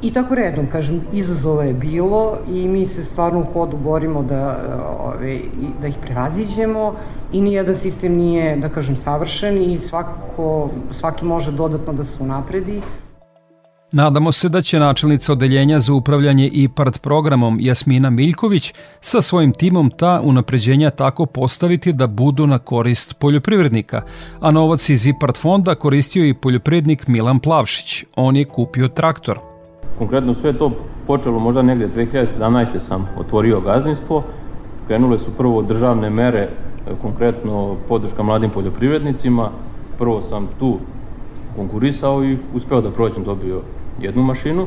I 0.02 0.12
tako 0.12 0.34
redom, 0.34 0.66
kažem, 0.72 1.00
izazova 1.12 1.64
je 1.64 1.72
bilo 1.72 2.38
i 2.52 2.68
mi 2.68 2.87
se 2.87 3.04
stvarno 3.04 3.40
u 3.40 3.52
hodu 3.52 3.76
borimo 3.76 4.22
da, 4.22 4.58
ove, 5.00 5.40
da 5.80 5.87
ih 5.87 5.94
prevaziđemo 6.02 6.94
i 7.32 7.40
nijedan 7.40 7.76
sistem 7.76 8.16
nije, 8.16 8.56
da 8.56 8.68
kažem, 8.68 8.96
savršen 8.96 9.62
i 9.62 9.78
svako, 9.88 10.70
svaki 10.98 11.24
može 11.24 11.52
dodatno 11.52 11.92
da 11.92 12.04
se 12.04 12.11
unapredi. 12.20 12.80
Nadamo 13.92 14.32
se 14.32 14.48
da 14.48 14.62
će 14.62 14.78
načelnica 14.78 15.32
odeljenja 15.32 15.80
za 15.80 15.92
upravljanje 15.92 16.50
IPART 16.52 16.98
programom 17.02 17.58
Jasmina 17.61 18.11
Miljković 18.11 18.74
sa 19.00 19.20
svojim 19.20 19.52
timom 19.52 19.90
ta 19.90 20.20
unapređenja 20.24 20.90
tako 20.90 21.26
postaviti 21.26 21.92
da 21.92 22.06
budu 22.06 22.46
na 22.46 22.58
korist 22.58 23.14
poljoprivrednika, 23.18 24.02
a 24.40 24.50
novac 24.50 24.88
iz 24.88 25.06
IPART 25.06 25.37
fonda 25.37 25.74
koristio 25.74 26.26
i 26.26 26.34
poljoprivrednik 26.34 27.06
Milan 27.06 27.38
Plavšić. 27.38 28.04
On 28.16 28.37
je 28.37 28.44
kupio 28.44 28.88
traktor. 28.88 29.38
Konkretno 29.98 30.34
sve 30.34 30.52
to 30.52 30.70
počelo 31.06 31.38
možda 31.38 31.62
negde 31.62 31.88
2017. 31.88 32.78
sam 32.78 33.08
otvorio 33.18 33.61
gazdinstvo. 33.61 34.22
Krenule 34.87 35.18
su 35.18 35.30
prvo 35.37 35.62
državne 35.62 36.11
mere, 36.11 36.48
konkretno 37.02 37.76
podrška 37.88 38.22
mladim 38.22 38.50
poljoprivrednicima. 38.50 39.50
Prvo 39.98 40.20
sam 40.20 40.48
tu 40.58 40.78
konkurisao 41.56 42.24
i 42.24 42.38
uspeo 42.54 42.80
da 42.80 42.90
prođem, 42.90 43.24
dobio 43.24 43.61
jednu 44.00 44.22
mašinu 44.22 44.66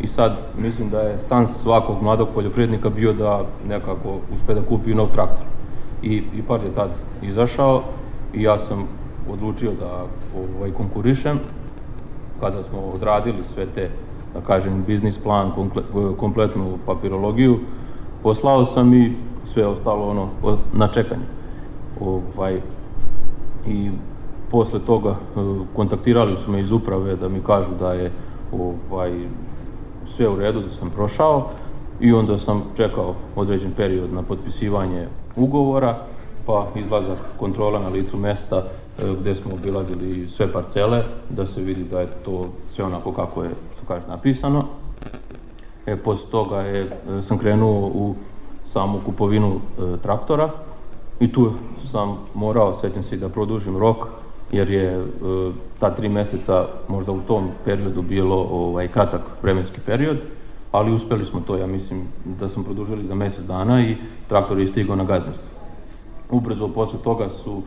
i 0.00 0.08
sad 0.08 0.36
mislim 0.62 0.90
da 0.90 1.00
je 1.00 1.20
sans 1.20 1.50
svakog 1.50 2.02
mladog 2.02 2.28
poljoprivrednika 2.34 2.90
bio 2.90 3.12
da 3.12 3.44
nekako 3.68 4.18
uspe 4.34 4.54
da 4.54 4.62
kupi 4.62 4.94
nov 4.94 5.12
traktor. 5.12 5.46
I 6.02 6.22
IPAR 6.38 6.60
je 6.64 6.74
tad 6.74 6.90
izašao 7.22 7.82
i 8.34 8.42
ja 8.42 8.58
sam 8.58 8.84
odlučio 9.30 9.70
da 9.80 10.04
ovaj, 10.36 10.70
konkurišem. 10.70 11.38
Kada 12.40 12.62
smo 12.62 12.78
odradili 12.78 13.38
sve 13.54 13.66
te 13.74 13.90
da 14.36 14.42
kažem, 14.46 14.84
biznis 14.86 15.18
plan, 15.18 15.52
kompletnu 16.18 16.78
papirologiju, 16.86 17.58
poslao 18.22 18.64
sam 18.64 18.94
i 18.94 19.12
sve 19.52 19.66
ostalo 19.66 20.08
ono 20.08 20.28
na 20.72 20.88
čekanje. 20.88 21.24
Ovaj, 22.00 22.60
I 23.66 23.90
posle 24.50 24.80
toga 24.80 25.10
e, 25.10 25.14
kontaktirali 25.76 26.36
su 26.36 26.50
me 26.50 26.60
iz 26.60 26.70
uprave 26.70 27.16
da 27.16 27.28
mi 27.28 27.40
kažu 27.40 27.68
da 27.80 27.92
je 27.92 28.10
ovaj, 28.52 29.12
sve 30.16 30.28
u 30.28 30.36
redu, 30.36 30.60
da 30.60 30.70
sam 30.70 30.90
prošao 30.90 31.48
i 32.00 32.12
onda 32.12 32.38
sam 32.38 32.62
čekao 32.76 33.14
određen 33.36 33.72
period 33.76 34.12
na 34.12 34.22
potpisivanje 34.22 35.06
ugovora, 35.36 35.96
pa 36.46 36.66
izlazak 36.74 37.18
kontrola 37.38 37.80
na 37.80 37.88
licu 37.88 38.16
mesta 38.16 38.56
e, 38.56 39.02
gde 39.20 39.34
smo 39.34 39.50
obilazili 39.54 40.28
sve 40.28 40.52
parcele, 40.52 41.02
da 41.30 41.46
se 41.46 41.62
vidi 41.62 41.84
da 41.84 42.00
je 42.00 42.08
to 42.24 42.44
sve 42.74 42.84
onako 42.84 43.12
kako 43.12 43.44
je 43.44 43.50
kaže, 43.88 44.06
napisano. 44.08 44.64
E, 45.86 45.96
posle 45.96 46.30
toga 46.30 46.60
je, 46.60 46.82
e, 46.82 47.22
sam 47.22 47.38
krenuo 47.38 47.86
u 47.86 48.14
samu 48.72 49.00
kupovinu 49.04 49.52
e, 49.56 49.96
traktora 50.02 50.50
i 51.20 51.32
tu 51.32 51.52
sam 51.90 52.18
morao, 52.34 52.74
sećam 52.80 53.02
se, 53.02 53.16
da 53.16 53.28
produžim 53.28 53.76
rok, 53.76 53.96
jer 54.52 54.70
je 54.70 54.84
e, 54.92 55.02
ta 55.78 55.90
tri 55.90 56.08
meseca 56.08 56.66
možda 56.88 57.12
u 57.12 57.20
tom 57.20 57.48
periodu 57.64 58.02
bilo 58.02 58.36
ovaj, 58.36 58.88
kratak 58.88 59.20
vremenski 59.42 59.80
period, 59.80 60.16
ali 60.72 60.92
uspeli 60.92 61.26
smo 61.26 61.40
to, 61.40 61.56
ja 61.56 61.66
mislim 61.66 62.02
da 62.24 62.48
smo 62.48 62.64
produžili 62.64 63.06
za 63.06 63.14
mesec 63.14 63.44
dana 63.44 63.80
i 63.80 63.96
traktor 64.28 64.58
je 64.58 64.66
stigao 64.66 64.96
na 64.96 65.04
gazdinstvo. 65.04 65.46
Ubrzo 66.30 66.68
posle 66.68 66.98
toga 67.04 67.28
su 67.28 67.62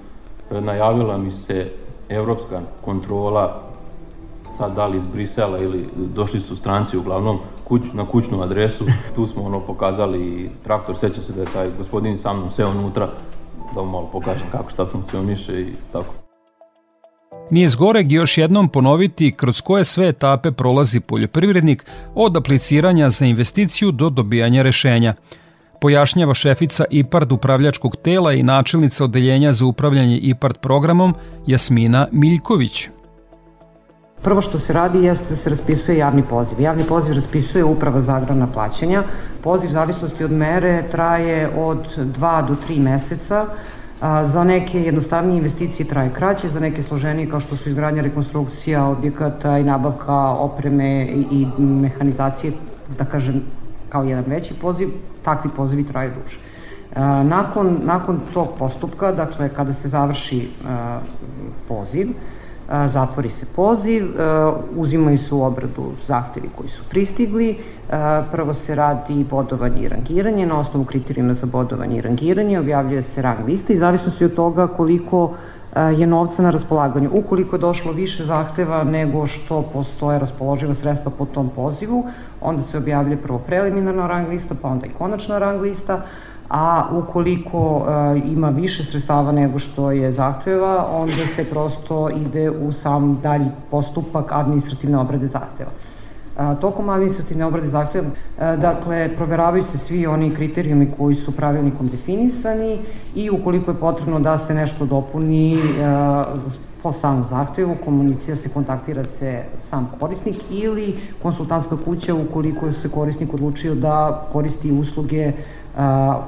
e, 0.52 0.62
najavila 0.62 1.18
mi 1.18 1.32
se 1.32 1.72
evropska 2.10 2.62
kontrola 2.86 3.69
sad 4.60 4.76
da 4.76 4.88
li 4.88 4.98
iz 4.98 5.04
Brisela 5.14 5.60
ili 5.60 5.88
došli 5.96 6.40
su 6.40 6.56
stranci 6.56 6.98
uglavnom 6.98 7.40
kuć, 7.64 7.82
na 7.94 8.06
kućnu 8.06 8.42
adresu, 8.42 8.86
tu 9.16 9.28
smo 9.28 9.44
ono 9.44 9.60
pokazali 9.60 10.50
traktor, 10.64 10.98
seća 10.98 11.22
se 11.22 11.34
da 11.34 11.42
je 11.42 11.48
taj 11.54 11.70
gospodin 11.78 12.18
sa 12.18 12.34
mnom 12.34 12.52
seo 12.52 12.70
unutra, 12.70 13.10
da 13.76 13.82
mu 13.82 13.92
malo 13.92 14.10
pokažem 14.12 14.48
kako 14.52 14.72
šta 14.72 14.86
funkcioniše 14.86 15.62
i 15.62 15.74
tako. 15.92 16.14
Nije 17.52 17.68
zgoreg 17.68 18.12
još 18.12 18.38
jednom 18.38 18.70
ponoviti 18.70 19.32
kroz 19.32 19.62
koje 19.62 19.86
sve 19.86 20.08
etape 20.08 20.52
prolazi 20.52 21.00
poljoprivrednik 21.00 21.86
od 22.16 22.38
apliciranja 22.38 23.10
za 23.10 23.26
investiciju 23.26 23.92
do 23.92 24.10
dobijanja 24.10 24.62
rešenja. 24.62 25.14
Pojašnjava 25.82 26.34
šefica 26.34 26.86
IPARD 26.90 27.32
upravljačkog 27.32 27.96
tela 27.96 28.34
i 28.34 28.44
načelnica 28.44 29.04
odeljenja 29.04 29.54
za 29.54 29.66
upravljanje 29.66 30.18
IPARD 30.18 30.58
programom 30.58 31.16
Jasmina 31.48 32.08
Miljković. 32.12 32.90
Prvo 34.22 34.42
što 34.42 34.60
se 34.60 34.74
radi 34.74 35.04
jeste 35.04 35.26
da 35.30 35.36
se 35.36 35.50
raspisuje 35.50 35.98
javni 35.98 36.24
poziv. 36.24 36.60
Javni 36.62 36.84
poziv 36.84 37.16
raspisuje 37.16 37.64
uprava 37.64 38.02
za 38.02 38.16
agrarna 38.16 38.48
plaćanja. 38.54 39.04
Poziv 39.44 39.70
zavisnosti 39.70 40.24
od 40.24 40.32
mere 40.32 40.84
traje 40.92 41.50
od 41.58 41.98
2 41.98 42.48
do 42.48 42.56
3 42.70 42.80
meseca. 42.80 43.46
Za 44.34 44.44
neke 44.44 44.82
jednostavnije 44.82 45.38
investicije 45.38 45.88
traje 45.88 46.10
kraće, 46.14 46.48
za 46.50 46.60
neke 46.60 46.84
složenije 46.84 47.30
kao 47.30 47.40
što 47.40 47.56
su 47.56 47.70
izgradnja, 47.70 48.02
rekonstrukcija 48.02 48.86
objekata 48.86 49.58
i 49.58 49.64
nabavka 49.64 50.30
opreme 50.30 51.06
i 51.32 51.48
mehanizacije, 51.60 52.54
da 52.98 53.06
kažem, 53.06 53.42
kao 53.90 54.04
jedan 54.04 54.24
veći 54.28 54.54
poziv, 54.62 54.90
takvi 55.24 55.50
pozivi 55.56 55.84
traju 55.84 56.12
duže. 56.12 56.38
Nakon, 57.24 57.80
nakon 57.84 58.20
tog 58.34 58.48
postupka, 58.60 59.12
dakle, 59.12 59.50
kada 59.50 59.74
se 59.74 59.88
završi 59.88 60.50
poziv, 61.68 62.08
zatvori 62.94 63.30
se 63.30 63.46
poziv, 63.56 64.08
uzimaju 64.76 65.18
se 65.18 65.36
u 65.36 65.44
obradu 65.44 65.92
zahtevi 66.08 66.50
koji 66.56 66.70
su 66.70 66.84
pristigli, 66.90 67.58
prvo 68.32 68.54
se 68.54 68.76
radi 68.76 69.26
bodovanje 69.30 69.82
i 69.82 69.90
rangiranje, 69.90 70.46
na 70.46 70.60
osnovu 70.60 70.86
kriterijuma 70.86 71.34
za 71.34 71.46
bodovanje 71.46 71.98
i 71.98 72.02
rangiranje 72.02 72.60
objavljuje 72.60 73.04
se 73.04 73.22
rang 73.22 73.48
lista 73.48 73.74
i 73.74 73.78
zavisnosti 73.78 74.26
od 74.26 74.36
toga 74.36 74.68
koliko 74.68 75.32
je 75.98 76.08
novca 76.08 76.42
na 76.42 76.50
raspolaganju. 76.50 77.10
Ukoliko 77.14 77.56
je 77.56 77.60
došlo 77.60 77.92
više 77.92 78.26
zahteva 78.26 78.84
nego 78.84 79.28
što 79.28 79.62
postoje 79.62 80.20
raspoloživa 80.20 80.74
sredstva 80.74 81.12
po 81.18 81.26
tom 81.26 81.50
pozivu, 81.56 82.06
onda 82.42 82.64
se 82.64 82.78
objavljuje 82.78 83.18
prvo 83.18 83.40
preliminarna 83.40 84.08
rang 84.08 84.30
lista, 84.30 84.56
pa 84.62 84.68
onda 84.68 84.86
i 84.86 84.90
konačna 84.98 85.38
rang 85.40 85.62
lista, 85.62 86.02
a 86.50 86.86
ukoliko 86.92 87.86
e, 87.88 88.18
ima 88.32 88.50
više 88.50 88.84
sredstava 88.84 89.32
nego 89.32 89.60
što 89.60 89.92
je 89.92 90.14
zahteva, 90.14 90.86
onda 90.92 91.14
se 91.36 91.50
prosto 91.50 92.10
ide 92.10 92.50
u 92.50 92.74
sam 92.74 93.20
dalji 93.24 93.46
postupak 93.72 94.32
administrativne 94.32 94.98
obrade 94.98 95.28
zahteva. 95.28 95.70
A, 96.38 96.52
e, 96.52 96.60
tokom 96.62 96.90
administrativne 96.90 97.46
obrade 97.46 97.68
zahteva, 97.68 98.08
e, 98.40 98.58
dakle, 98.58 99.10
proveravaju 99.16 99.64
se 99.72 99.78
svi 99.78 100.08
oni 100.08 100.36
kriterijumi 100.36 100.92
koji 100.98 101.16
su 101.16 101.32
pravilnikom 101.32 101.88
definisani 101.88 102.80
i 103.16 103.30
ukoliko 103.30 103.72
je 103.72 103.78
potrebno 103.78 104.20
da 104.20 104.38
se 104.38 104.54
nešto 104.54 104.86
dopuni, 104.86 105.60
po 106.84 106.94
samom 106.94 107.26
zahtevu, 107.30 107.76
komunicira 107.86 108.38
se, 108.38 108.50
kontaktira 108.50 109.04
se 109.04 109.44
sam 109.70 109.92
korisnik 110.00 110.36
ili 110.52 110.96
konsultantska 111.22 111.78
kuća 111.86 112.16
ukoliko 112.16 112.74
se 112.74 112.90
korisnik 112.90 113.34
odlučio 113.34 113.76
da 113.76 114.28
koristi 114.32 114.72
usluge 114.72 115.32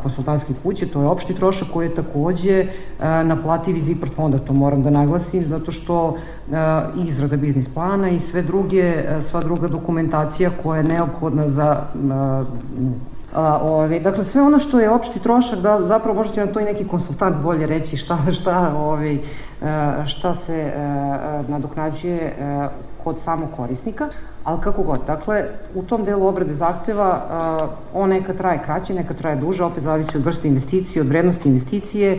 konsultantske 0.04 0.54
kuće, 0.64 0.88
to 0.88 1.02
je 1.02 1.08
opšti 1.08 1.36
trošak 1.36 1.68
koji 1.74 1.86
je 1.86 1.96
takođe 1.96 2.66
naplativ 3.24 3.78
iz 3.78 3.90
IPART 3.90 4.14
fonda, 4.16 4.38
to 4.38 4.54
moram 4.54 4.84
da 4.84 4.90
naglasim, 4.90 5.44
zato 5.44 5.72
što 5.72 6.18
izrada 7.08 7.38
biznis 7.38 7.74
plana 7.74 8.10
i 8.10 8.20
sve 8.20 8.42
druge, 8.42 9.04
sva 9.30 9.42
druga 9.42 9.68
dokumentacija 9.68 10.50
koja 10.64 10.78
je 10.78 10.84
neophodna 10.84 11.50
za 11.50 11.78
A, 13.36 13.60
ove, 13.64 14.00
dakle, 14.00 14.26
sve 14.26 14.42
ono 14.42 14.60
što 14.60 14.80
je 14.80 14.90
opšti 14.90 15.20
trošak, 15.20 15.60
da, 15.60 15.80
zapravo 15.88 16.18
možda 16.18 16.34
će 16.34 16.40
nam 16.40 16.54
to 16.54 16.60
i 16.60 16.64
neki 16.64 16.88
konsultant 16.88 17.38
bolje 17.44 17.68
reći 17.68 17.98
šta, 17.98 18.18
šta, 18.32 18.74
ove, 18.78 19.18
šta 20.06 20.36
se 20.36 20.74
nadoknađuje 21.48 22.34
kod 23.04 23.20
samog 23.20 23.50
korisnika, 23.56 24.10
ali 24.44 24.62
kako 24.62 24.84
god. 24.84 25.00
Dakle, 25.08 25.44
u 25.76 25.84
tom 25.84 26.06
delu 26.06 26.28
obrade 26.28 26.54
zahteva 26.54 27.22
on 27.94 28.10
neka 28.10 28.34
traje 28.34 28.60
kraće, 28.66 28.94
neka 28.94 29.14
traje 29.14 29.36
duže, 29.36 29.64
opet 29.64 29.84
zavisi 29.84 30.18
od 30.18 30.26
vrste 30.26 30.48
investicije, 30.48 31.02
od 31.02 31.08
vrednosti 31.08 31.50
investicije, 31.50 32.18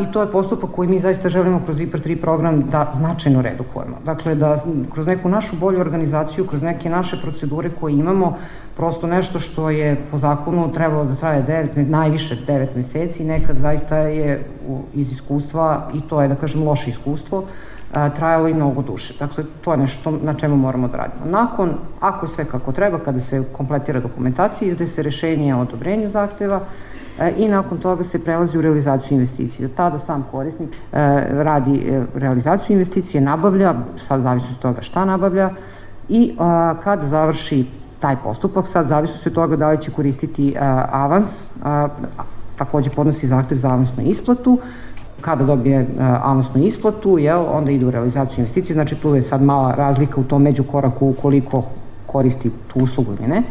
i 0.00 0.12
to 0.12 0.20
je 0.20 0.30
postupak 0.32 0.70
koji 0.70 0.88
mi 0.88 0.98
zaista 0.98 1.28
želimo 1.28 1.60
kroz 1.64 1.80
IPR 1.80 2.00
3 2.00 2.20
program 2.20 2.62
da 2.70 2.92
značajno 2.96 3.42
redukujemo. 3.42 3.96
Dakle, 4.04 4.34
da 4.34 4.64
kroz 4.92 5.06
neku 5.06 5.28
našu 5.28 5.56
bolju 5.60 5.80
organizaciju, 5.80 6.46
kroz 6.46 6.62
neke 6.62 6.90
naše 6.90 7.20
procedure 7.22 7.70
koje 7.80 7.92
imamo, 7.92 8.36
prosto 8.76 9.06
nešto 9.06 9.40
što 9.40 9.70
je 9.70 9.96
po 10.10 10.18
zakonu 10.18 10.72
trebalo 10.72 11.04
da 11.04 11.14
traje 11.14 11.44
9, 11.76 11.88
najviše 11.88 12.36
9 12.46 12.66
meseci, 12.76 13.24
nekad 13.24 13.56
zaista 13.56 13.98
je 13.98 14.44
iz 14.94 15.12
iskustva, 15.12 15.90
i 15.94 16.00
to 16.00 16.22
je 16.22 16.28
da 16.28 16.34
kažem 16.34 16.62
loše 16.62 16.90
iskustvo, 16.90 17.44
trajalo 17.92 18.48
i 18.48 18.54
mnogo 18.54 18.82
duše. 18.82 19.14
Dakle, 19.18 19.44
to 19.64 19.72
je 19.72 19.78
nešto 19.78 20.10
na 20.22 20.34
čemu 20.34 20.56
moramo 20.56 20.88
da 20.88 20.96
radimo. 20.96 21.24
Nakon, 21.26 21.74
ako 22.00 22.28
sve 22.28 22.44
kako 22.44 22.72
treba, 22.72 22.98
kada 22.98 23.20
se 23.20 23.44
kompletira 23.52 24.00
dokumentacija, 24.00 24.72
izde 24.72 24.86
se 24.86 25.02
rešenje 25.02 25.54
o 25.54 25.60
odobrenju 25.60 26.10
zahteva, 26.10 26.60
E, 27.20 27.32
i 27.36 27.48
nakon 27.48 27.78
toga 27.78 28.04
se 28.04 28.24
prelazi 28.24 28.58
u 28.58 28.60
realizaciju 28.60 29.18
investicije. 29.18 29.68
Tada 29.68 29.98
sam 29.98 30.26
korisnik 30.30 30.70
e, 30.70 30.76
radi 31.30 31.76
e, 31.76 32.02
realizaciju 32.14 32.74
investicije, 32.74 33.20
nabavlja, 33.20 33.74
sad 34.08 34.22
zavisno 34.22 34.48
od 34.50 34.58
toga 34.58 34.82
šta 34.82 35.04
nabavlja 35.04 35.50
i 36.08 36.36
kad 36.84 37.00
završi 37.08 37.66
taj 38.00 38.16
postupak, 38.16 38.68
sad 38.72 38.88
zavisno 38.88 39.16
se 39.16 39.28
od 39.28 39.34
toga 39.34 39.56
da 39.56 39.70
li 39.70 39.82
će 39.82 39.90
koristiti 39.90 40.54
avans, 40.92 41.28
takođe 42.58 42.90
podnosi 42.90 43.28
zahtev 43.28 43.58
za 43.58 43.68
avansnu 43.68 44.04
isplatu, 44.04 44.58
kada 45.20 45.44
dobije 45.44 45.86
avansnu 45.98 46.64
isplatu, 46.64 47.18
jel, 47.18 47.44
onda 47.52 47.70
ide 47.70 47.86
u 47.86 47.90
realizaciju 47.90 48.38
investicije, 48.38 48.74
znači 48.74 48.94
tu 48.94 49.14
je 49.14 49.22
sad 49.22 49.42
mala 49.42 49.74
razlika 49.74 50.20
u 50.20 50.24
tom 50.24 50.42
međukoraku 50.42 51.06
ukoliko 51.06 51.64
koristi 52.06 52.50
tu 52.66 52.78
uslugu 52.78 53.12
ili 53.18 53.28
ne. 53.28 53.42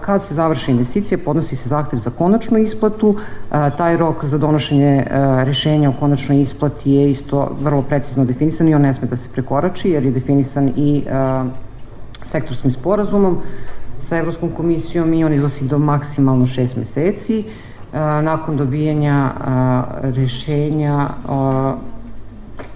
Kad 0.00 0.24
se 0.28 0.34
završi 0.34 0.70
investicija, 0.70 1.18
podnosi 1.24 1.56
se 1.56 1.68
zahtev 1.68 1.98
za 1.98 2.10
konačnu 2.10 2.58
isplatu. 2.58 3.16
Taj 3.50 3.96
rok 3.96 4.24
za 4.24 4.38
donošenje 4.38 5.06
rešenja 5.44 5.90
o 5.90 5.94
konačnoj 6.00 6.42
isplati 6.42 6.90
je 6.90 7.10
isto 7.10 7.56
vrlo 7.60 7.82
precizno 7.82 8.24
definisan 8.24 8.68
i 8.68 8.74
on 8.74 8.82
ne 8.82 8.94
sme 8.94 9.08
da 9.08 9.16
se 9.16 9.28
prekorači 9.32 9.90
jer 9.90 10.04
je 10.04 10.10
definisan 10.10 10.72
i 10.76 11.04
sektorskim 12.26 12.72
sporazumom 12.72 13.38
sa 14.08 14.18
Evropskom 14.18 14.50
komisijom 14.50 15.14
i 15.14 15.24
on 15.24 15.32
iznosi 15.32 15.68
do 15.68 15.78
maksimalno 15.78 16.46
6 16.46 16.76
meseci. 16.76 17.44
Nakon 18.22 18.56
dobijanja 18.56 19.30
rešenja 20.02 21.08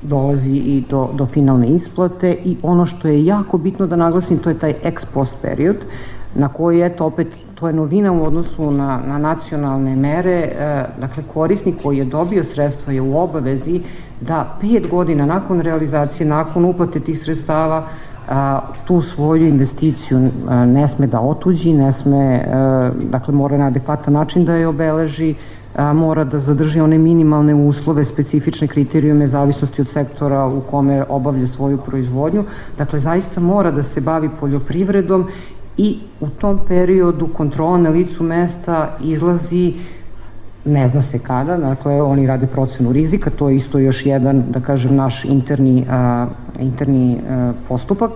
dolazi 0.03 0.57
i 0.57 0.85
do, 0.91 1.09
do 1.15 1.27
finalne 1.27 1.69
isplate 1.69 2.33
i 2.45 2.57
ono 2.63 2.87
što 2.87 3.09
je 3.09 3.25
jako 3.25 3.59
bitno 3.59 3.87
da 3.87 3.97
naglasim 3.97 4.39
to 4.39 4.51
je 4.51 4.59
taj 4.59 4.75
ex 4.83 5.05
post 5.05 5.35
period 5.43 5.77
na 6.35 6.49
koji, 6.49 6.81
eto, 6.81 7.05
opet, 7.05 7.27
to 7.55 7.67
je 7.67 7.73
novina 7.73 8.13
u 8.13 8.25
odnosu 8.25 8.71
na, 8.71 9.01
na 9.07 9.19
nacionalne 9.19 9.97
mere, 9.97 10.53
dakle, 11.01 11.23
korisnik 11.35 11.83
koji 11.83 11.99
je 11.99 12.05
dobio 12.05 12.45
sredstva 12.45 12.93
je 12.93 13.01
u 13.01 13.19
obavezi 13.19 13.81
da 14.21 14.57
pet 14.61 14.89
godina 14.91 15.27
nakon 15.27 15.61
realizacije, 15.61 16.27
nakon 16.27 16.65
uplate 16.65 17.01
tih 17.01 17.21
sredstava, 17.23 17.83
a, 18.29 18.61
tu 18.85 19.03
svoju 19.03 19.49
investiciju 19.49 20.31
a, 20.49 20.65
ne 20.65 20.89
sme 20.89 21.07
da 21.07 21.21
otuđi, 21.21 21.73
ne 21.73 21.93
sme, 21.93 22.45
a, 22.47 22.91
dakle 23.11 23.35
mora 23.35 23.57
na 23.57 23.67
adekvatan 23.67 24.15
način 24.15 24.45
da 24.45 24.55
je 24.55 24.69
obeleži, 24.69 25.35
a, 25.77 25.93
mora 25.93 26.25
da 26.25 26.41
zadrži 26.41 26.81
one 26.81 26.99
minimalne 26.99 27.55
uslove, 27.55 28.05
specifične 28.05 28.67
kriterijume 28.67 29.29
zavisnosti 29.29 29.81
od 29.81 29.89
sektora 29.89 30.47
u 30.47 30.61
kome 30.61 31.05
obavlja 31.09 31.47
svoju 31.47 31.79
proizvodnju. 31.79 32.45
Dakle, 32.79 32.99
zaista 32.99 33.41
mora 33.41 33.71
da 33.71 33.83
se 33.83 34.01
bavi 34.01 34.31
poljoprivredom 34.41 35.27
i 35.77 35.99
u 36.21 36.29
tom 36.29 36.59
periodu 36.69 37.27
kontrola 37.27 37.79
na 37.79 37.91
licu 37.91 38.23
mesta 38.23 38.97
izlazi 39.05 39.75
ne 40.65 40.89
zna 40.89 41.03
se 41.03 41.19
kada, 41.19 41.57
dakle 41.57 42.03
oni 42.03 42.27
rade 42.27 42.47
procenu 42.47 42.93
rizika, 42.93 43.31
to 43.31 43.49
je 43.49 43.57
isto 43.57 43.79
još 43.79 44.07
jedan, 44.07 44.45
da 44.51 44.61
kažem, 44.61 44.97
naš 44.97 45.25
interni, 45.25 45.87
a, 45.91 46.27
interni 46.61 47.19
a, 47.31 47.53
postupak. 47.69 48.11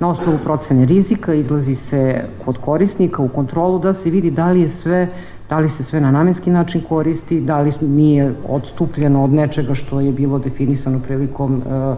Na 0.00 0.08
osnovu 0.08 0.38
procene 0.44 0.86
rizika 0.86 1.34
izlazi 1.34 1.74
se 1.74 2.24
kod 2.44 2.58
korisnika 2.58 3.22
u 3.22 3.28
kontrolu 3.28 3.78
da 3.78 3.94
se 3.94 4.10
vidi 4.10 4.30
da 4.30 4.50
li 4.50 4.60
je 4.60 4.68
sve 4.68 5.08
da 5.52 5.58
li 5.58 5.68
se 5.68 5.84
sve 5.84 6.00
na 6.00 6.10
namenski 6.10 6.50
način 6.50 6.80
koristi, 6.88 7.40
da 7.40 7.60
li 7.60 7.72
nije 7.80 8.34
odstupljeno 8.48 9.24
od 9.24 9.32
nečega 9.32 9.74
što 9.74 10.00
je 10.00 10.12
bilo 10.12 10.38
definisano 10.38 10.98
prilikom 10.98 11.62
a, 11.70 11.96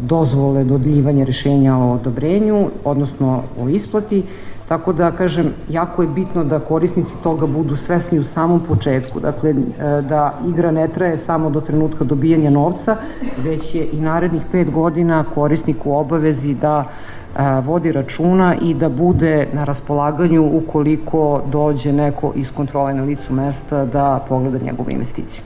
dozvole 0.00 0.64
dodljivanja 0.64 1.24
rešenja 1.24 1.76
o 1.76 1.92
odobrenju, 1.92 2.70
odnosno 2.84 3.42
o 3.60 3.68
isplati, 3.68 4.22
Tako 4.68 4.92
da, 4.92 5.10
kažem, 5.10 5.52
jako 5.68 6.02
je 6.02 6.08
bitno 6.08 6.44
da 6.44 6.58
korisnici 6.58 7.12
toga 7.22 7.46
budu 7.46 7.76
svesni 7.76 8.18
u 8.18 8.24
samom 8.24 8.60
početku. 8.68 9.20
Dakle, 9.20 9.50
e, 9.50 9.54
da 10.02 10.38
igra 10.48 10.70
ne 10.70 10.88
traje 10.88 11.18
samo 11.26 11.50
do 11.50 11.60
trenutka 11.60 12.04
dobijanja 12.04 12.50
novca, 12.50 12.96
već 13.44 13.74
je 13.74 13.88
i 13.92 14.00
narednih 14.00 14.42
pet 14.52 14.70
godina 14.70 15.24
korisnik 15.34 15.86
u 15.86 15.96
obavezi 15.96 16.54
da 16.54 16.84
e, 16.84 17.60
vodi 17.60 17.92
računa 17.92 18.54
i 18.62 18.74
da 18.74 18.88
bude 18.88 19.48
na 19.52 19.64
raspolaganju 19.64 20.50
ukoliko 20.52 21.42
dođe 21.52 21.92
neko 21.92 22.32
iz 22.36 22.50
kontrole 22.56 22.94
na 22.94 23.02
licu 23.02 23.32
mesta 23.32 23.84
da 23.84 24.24
pogleda 24.28 24.58
njegovu 24.58 24.90
investiciju. 24.90 25.42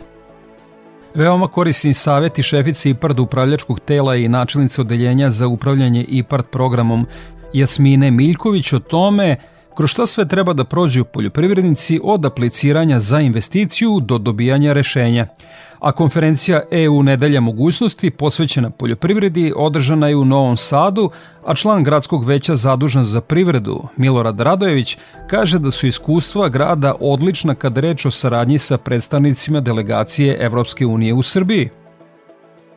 Veoma 1.15 1.47
korisni 1.47 1.95
savjeti 1.95 2.43
šefice 2.43 2.91
IPARD 2.91 3.21
upravljačkog 3.21 3.81
tela 3.81 4.17
i 4.17 4.29
načelnice 4.29 4.81
odeljenja 4.81 5.31
za 5.31 5.49
upravljanje 5.49 6.05
IPARD 6.09 6.45
programom 6.45 7.07
Jasmine 7.53 8.11
Miljković 8.11 8.73
o 8.73 8.79
tome 8.79 9.37
kroz 9.77 9.91
šta 9.91 10.07
sve 10.07 10.29
treba 10.29 10.53
da 10.53 10.65
prođu 10.65 11.05
poljoprivrednici 11.05 12.01
od 12.05 12.25
apliciranja 12.25 12.99
za 12.99 13.21
investiciju 13.21 14.01
do 14.01 14.19
dobijanja 14.19 14.73
rešenja. 14.73 15.27
A 15.79 15.93
konferencija 15.93 16.63
EU 16.71 17.03
Nedelja 17.03 17.41
mogućnosti 17.41 18.11
posvećena 18.11 18.71
poljoprivredi 18.71 19.53
održana 19.57 20.09
je 20.09 20.17
u 20.17 20.25
Novom 20.25 20.57
Sadu, 20.57 21.11
a 21.47 21.55
član 21.55 21.85
gradskog 21.85 22.25
veća 22.25 22.57
zadužen 22.57 23.05
za 23.05 23.21
privredu 23.21 23.83
Milorad 23.97 24.41
Radojević 24.41 24.99
kaže 25.31 25.59
da 25.59 25.71
su 25.71 25.87
iskustva 25.87 26.49
grada 26.49 26.95
odlična 27.01 27.55
kada 27.55 27.81
reč 27.81 28.07
o 28.07 28.11
saradnji 28.11 28.59
sa 28.59 28.79
predstavnicima 28.79 29.61
delegacije 29.61 30.37
Evropske 30.41 30.87
unije 30.87 31.15
u 31.15 31.23
Srbiji. 31.23 31.69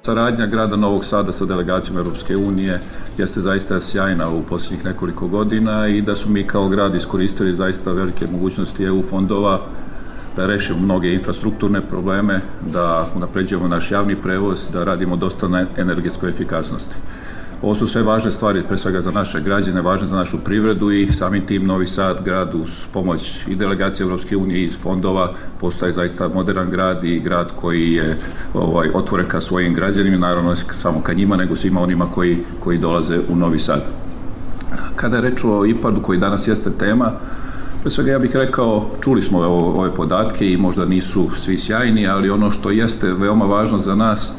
Saradnja 0.02 0.46
grada 0.46 0.76
Novog 0.76 1.06
Sada 1.06 1.32
sa 1.32 1.46
delegacijom 1.46 1.98
Europske 1.98 2.38
unije 2.38 2.80
jeste 3.18 3.42
zaista 3.42 3.80
sjajna 3.82 4.30
u 4.30 4.44
posljednjih 4.44 4.86
nekoliko 4.86 5.28
godina 5.28 5.88
i 5.88 6.02
da 6.02 6.16
su 6.16 6.30
mi 6.30 6.48
kao 6.48 6.68
grad 6.70 6.96
iskoristili 6.96 7.56
zaista 7.56 7.92
velike 7.92 8.28
mogućnosti 8.32 8.84
EU 8.84 9.04
fondova 9.10 9.62
da 10.36 10.46
rešimo 10.46 10.80
mnoge 10.80 11.14
infrastrukturne 11.14 11.82
probleme, 11.82 12.42
da 12.74 13.08
unapređujemo 13.16 13.68
naš 13.68 13.92
javni 13.92 14.16
prevoz, 14.16 14.60
da 14.74 14.84
radimo 14.84 15.16
dosta 15.16 15.48
na 15.48 15.66
energetskoj 15.78 16.30
efikasnosti. 16.30 16.96
Ovo 17.64 17.76
su 17.76 17.88
sve 17.88 18.04
važne 18.04 18.32
stvari, 18.32 18.64
pre 18.68 18.78
svega 18.78 19.02
za 19.02 19.12
naše 19.12 19.42
građane, 19.42 19.82
važne 19.82 20.08
za 20.08 20.16
našu 20.16 20.38
privredu 20.44 20.92
i 20.92 21.14
samim 21.14 21.46
tim 21.46 21.66
Novi 21.66 21.88
Sad 21.88 22.22
grad 22.26 22.56
uz 22.56 22.70
pomoć 22.94 23.48
i 23.48 23.56
delegacije 23.56 24.04
Evropske 24.04 24.38
unije 24.38 24.64
iz 24.64 24.78
fondova 24.82 25.34
postaje 25.60 25.94
zaista 25.94 26.28
modern 26.28 26.70
grad 26.70 27.04
i 27.04 27.20
grad 27.20 27.52
koji 27.62 27.94
je 27.94 28.18
ovaj, 28.54 28.90
otvoren 28.94 29.28
ka 29.28 29.42
svojim 29.42 29.74
građanima, 29.74 30.18
naravno 30.18 30.56
samo 30.56 31.02
ka 31.02 31.14
njima, 31.14 31.36
nego 31.36 31.56
svima 31.56 31.82
onima 31.82 32.06
koji, 32.12 32.38
koji 32.60 32.78
dolaze 32.78 33.20
u 33.30 33.36
Novi 33.36 33.60
Sad. 33.60 33.82
Kada 34.96 35.16
je 35.16 35.22
reč 35.22 35.44
o 35.44 35.66
IPAD-u 35.66 36.02
koji 36.02 36.20
danas 36.20 36.48
jeste 36.48 36.72
tema, 36.80 37.12
Pre 37.82 37.92
svega 37.92 38.12
ja 38.12 38.20
bih 38.20 38.36
rekao, 38.36 38.86
čuli 39.02 39.22
smo 39.22 39.38
ove, 39.40 39.48
ove 39.48 39.96
podatke 39.96 40.52
i 40.52 40.58
možda 40.58 40.86
nisu 40.86 41.30
svi 41.36 41.58
sjajni, 41.58 42.08
ali 42.08 42.30
ono 42.30 42.52
što 42.52 42.72
jeste 42.72 43.14
veoma 43.14 43.46
važno 43.46 43.80
za 43.80 43.96
nas 43.96 44.34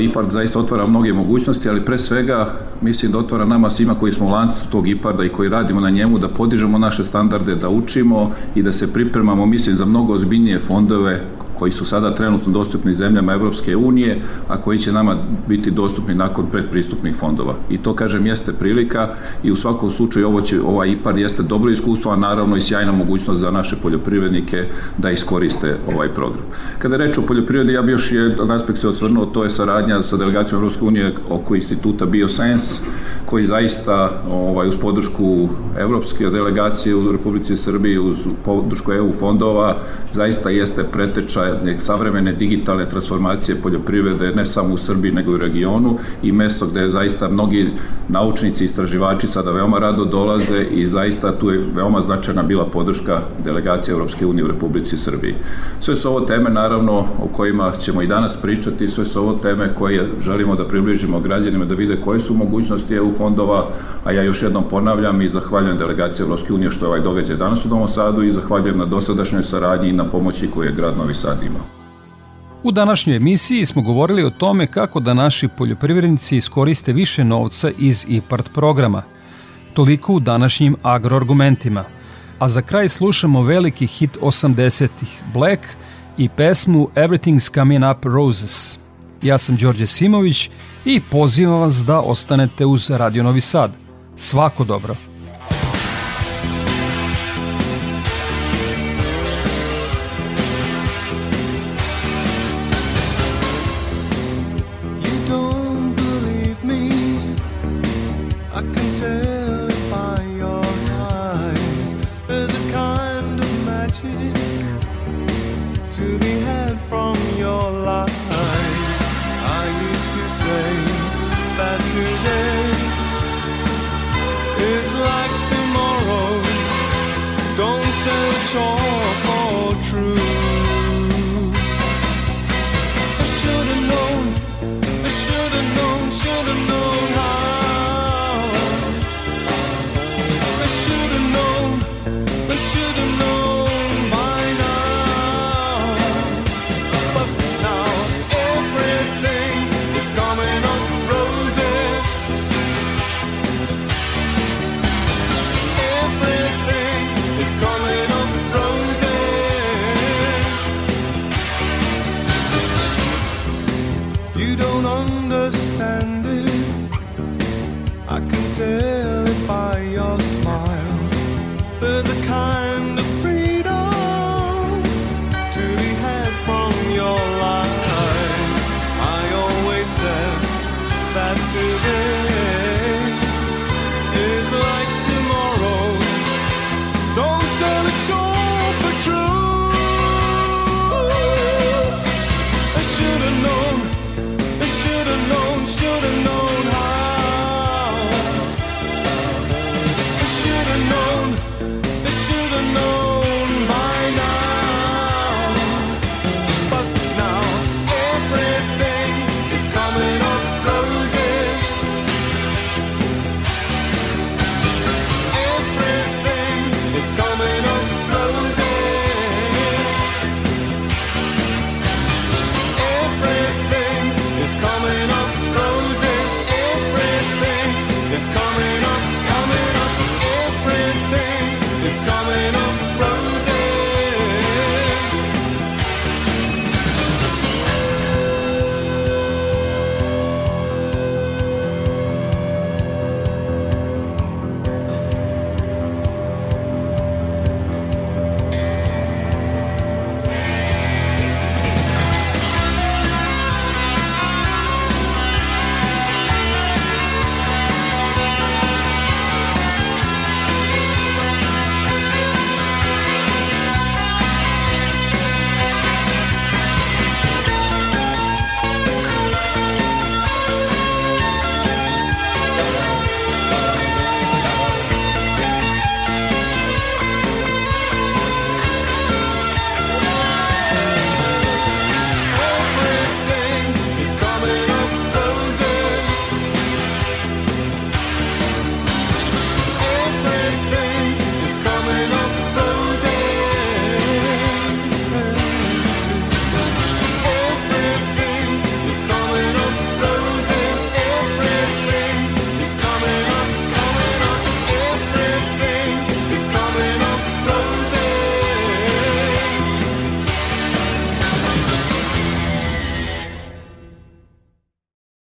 IPARD 0.00 0.30
zaista 0.30 0.58
otvara 0.58 0.86
mnoge 0.86 1.12
mogućnosti, 1.12 1.68
ali 1.68 1.84
pre 1.84 1.98
svega 1.98 2.52
mislim 2.80 3.12
da 3.12 3.18
otvara 3.18 3.44
nama 3.44 3.70
svima 3.70 3.94
koji 3.94 4.12
smo 4.12 4.26
u 4.26 4.30
lancu 4.30 4.70
tog 4.70 4.88
IPARDA 4.88 5.24
i 5.24 5.28
koji 5.28 5.48
radimo 5.48 5.80
na 5.80 5.90
njemu 5.90 6.18
da 6.18 6.28
podižemo 6.28 6.78
naše 6.78 7.04
standarde, 7.04 7.54
da 7.54 7.68
učimo 7.68 8.32
i 8.54 8.62
da 8.62 8.72
se 8.72 8.92
pripremamo, 8.92 9.46
mislim, 9.46 9.76
za 9.76 9.84
mnogo 9.84 10.12
ozbiljnije 10.12 10.58
fondove 10.58 11.24
koji 11.58 11.72
su 11.72 11.86
sada 11.86 12.14
trenutno 12.14 12.52
dostupni 12.52 12.94
zemljama 12.94 13.32
Evropske 13.32 13.76
unije, 13.76 14.20
a 14.48 14.56
koji 14.56 14.78
će 14.78 14.92
nama 14.92 15.16
biti 15.48 15.70
dostupni 15.70 16.14
nakon 16.14 16.46
predpristupnih 16.52 17.16
fondova. 17.16 17.54
I 17.70 17.78
to, 17.78 17.94
kažem, 17.94 18.26
jeste 18.26 18.52
prilika 18.52 19.08
i 19.42 19.52
u 19.52 19.56
svakom 19.56 19.90
slučaju 19.90 20.26
ovo 20.26 20.40
će, 20.40 20.60
ovaj 20.60 20.90
IPAR 20.90 21.18
jeste 21.18 21.42
dobro 21.42 21.70
iskustvo, 21.70 22.12
a 22.12 22.16
naravno 22.16 22.56
i 22.56 22.60
sjajna 22.60 22.92
mogućnost 22.92 23.40
za 23.40 23.50
naše 23.50 23.76
poljoprivrednike 23.82 24.64
da 24.98 25.10
iskoriste 25.10 25.76
ovaj 25.94 26.08
program. 26.08 26.42
Kada 26.78 26.94
je 26.94 26.98
reč 26.98 27.18
o 27.18 27.22
poljoprivredi, 27.22 27.72
ja 27.72 27.82
bi 27.82 27.92
još 27.92 28.12
jedan 28.12 28.50
aspekt 28.50 28.80
se 28.80 28.88
osvrnuo, 28.88 29.26
to 29.26 29.44
je 29.44 29.50
saradnja 29.50 30.02
sa 30.02 30.16
delegacijom 30.16 30.60
Evropske 30.60 30.84
unije 30.84 31.14
oko 31.30 31.54
instituta 31.54 32.06
Bioscience, 32.06 32.80
koji 33.26 33.46
zaista 33.46 34.22
ovaj, 34.30 34.68
uz 34.68 34.76
podršku 34.76 35.48
evropske 35.78 36.30
delegacije 36.30 36.94
u 36.94 37.12
Republici 37.12 37.56
Srbiji, 37.56 37.98
uz 37.98 38.16
podršku 38.44 38.92
EU 38.92 39.12
fondova, 39.12 39.76
zaista 40.12 40.50
jeste 40.50 40.84
preteča 40.92 41.45
savremene 41.78 42.32
digitalne 42.32 42.88
transformacije 42.88 43.56
poljoprivrede, 43.62 44.32
ne 44.34 44.46
samo 44.46 44.74
u 44.74 44.78
Srbiji, 44.78 45.12
nego 45.12 45.32
i 45.32 45.34
u 45.34 45.38
regionu 45.38 45.98
i 46.22 46.32
mesto 46.32 46.66
gde 46.66 46.90
zaista 46.90 47.28
mnogi 47.28 47.70
naučnici 48.08 48.64
i 48.64 48.66
istraživači 48.66 49.26
sada 49.26 49.50
veoma 49.50 49.78
rado 49.78 50.04
dolaze 50.04 50.64
i 50.74 50.86
zaista 50.86 51.32
tu 51.32 51.50
je 51.50 51.64
veoma 51.74 52.00
značajna 52.00 52.42
bila 52.42 52.64
podrška 52.66 53.20
delegacije 53.44 53.92
Evropske 53.92 54.26
unije 54.26 54.44
u 54.44 54.48
Republici 54.48 54.98
Srbiji. 54.98 55.34
Sve 55.80 55.96
su 55.96 56.08
ovo 56.08 56.20
teme, 56.20 56.50
naravno, 56.50 56.98
o 56.98 57.28
kojima 57.32 57.72
ćemo 57.80 58.02
i 58.02 58.06
danas 58.06 58.36
pričati, 58.36 58.88
sve 58.88 59.04
su 59.04 59.20
ovo 59.20 59.32
teme 59.32 59.74
koje 59.74 60.08
želimo 60.20 60.56
da 60.56 60.64
približimo 60.64 61.20
građanima, 61.20 61.64
da 61.64 61.74
vide 61.74 61.96
koje 62.04 62.20
su 62.20 62.34
mogućnosti 62.34 62.94
EU 62.94 63.12
fondova, 63.12 63.66
a 64.04 64.12
ja 64.12 64.22
još 64.22 64.42
jednom 64.42 64.64
ponavljam 64.70 65.22
i 65.22 65.28
zahvaljujem 65.28 65.78
delegaciji 65.78 66.24
Evropske 66.24 66.52
unije 66.52 66.70
što 66.70 66.84
je 66.84 66.88
ovaj 66.88 67.00
događaj 67.00 67.36
danas 67.36 67.64
u 67.64 67.68
Novom 67.68 67.88
Sadu 67.88 68.22
i 68.22 68.32
zahvaljujem 68.32 68.78
na 68.78 68.84
dosadašnjoj 68.84 69.44
saradnji 69.44 69.88
i 69.88 69.92
na 69.92 70.04
pomoći 70.04 70.50
koju 70.50 70.66
je 70.66 70.72
grad 70.76 70.96
Novi 70.98 71.14
Sad 71.14 71.35
imao. 71.42 71.76
U 72.62 72.72
današnjoj 72.72 73.16
emisiji 73.16 73.66
smo 73.66 73.82
govorili 73.82 74.24
o 74.24 74.30
tome 74.30 74.66
kako 74.66 75.00
da 75.00 75.14
naši 75.14 75.48
poljoprivrednici 75.48 76.36
iskoriste 76.36 76.92
više 76.92 77.24
novca 77.24 77.70
iz 77.78 78.04
IPART 78.08 78.48
programa. 78.54 79.02
Toliko 79.74 80.12
u 80.12 80.20
današnjim 80.20 80.76
agroargumentima. 80.82 81.84
A 82.38 82.48
za 82.48 82.62
kraj 82.62 82.88
slušamo 82.88 83.42
veliki 83.42 83.86
hit 83.86 84.18
80-ih 84.20 85.22
Black 85.34 85.60
i 86.18 86.28
pesmu 86.28 86.88
Everything's 86.94 87.54
Coming 87.54 87.84
Up 87.90 88.04
Roses. 88.04 88.78
Ja 89.22 89.38
sam 89.38 89.56
Đorđe 89.56 89.86
Simović 89.86 90.50
i 90.84 91.00
pozivam 91.10 91.60
vas 91.60 91.74
da 91.74 92.00
ostanete 92.00 92.66
uz 92.66 92.90
Radio 92.90 93.22
Novi 93.22 93.40
Sad. 93.40 93.76
Svako 94.16 94.64
dobro! 94.64 94.96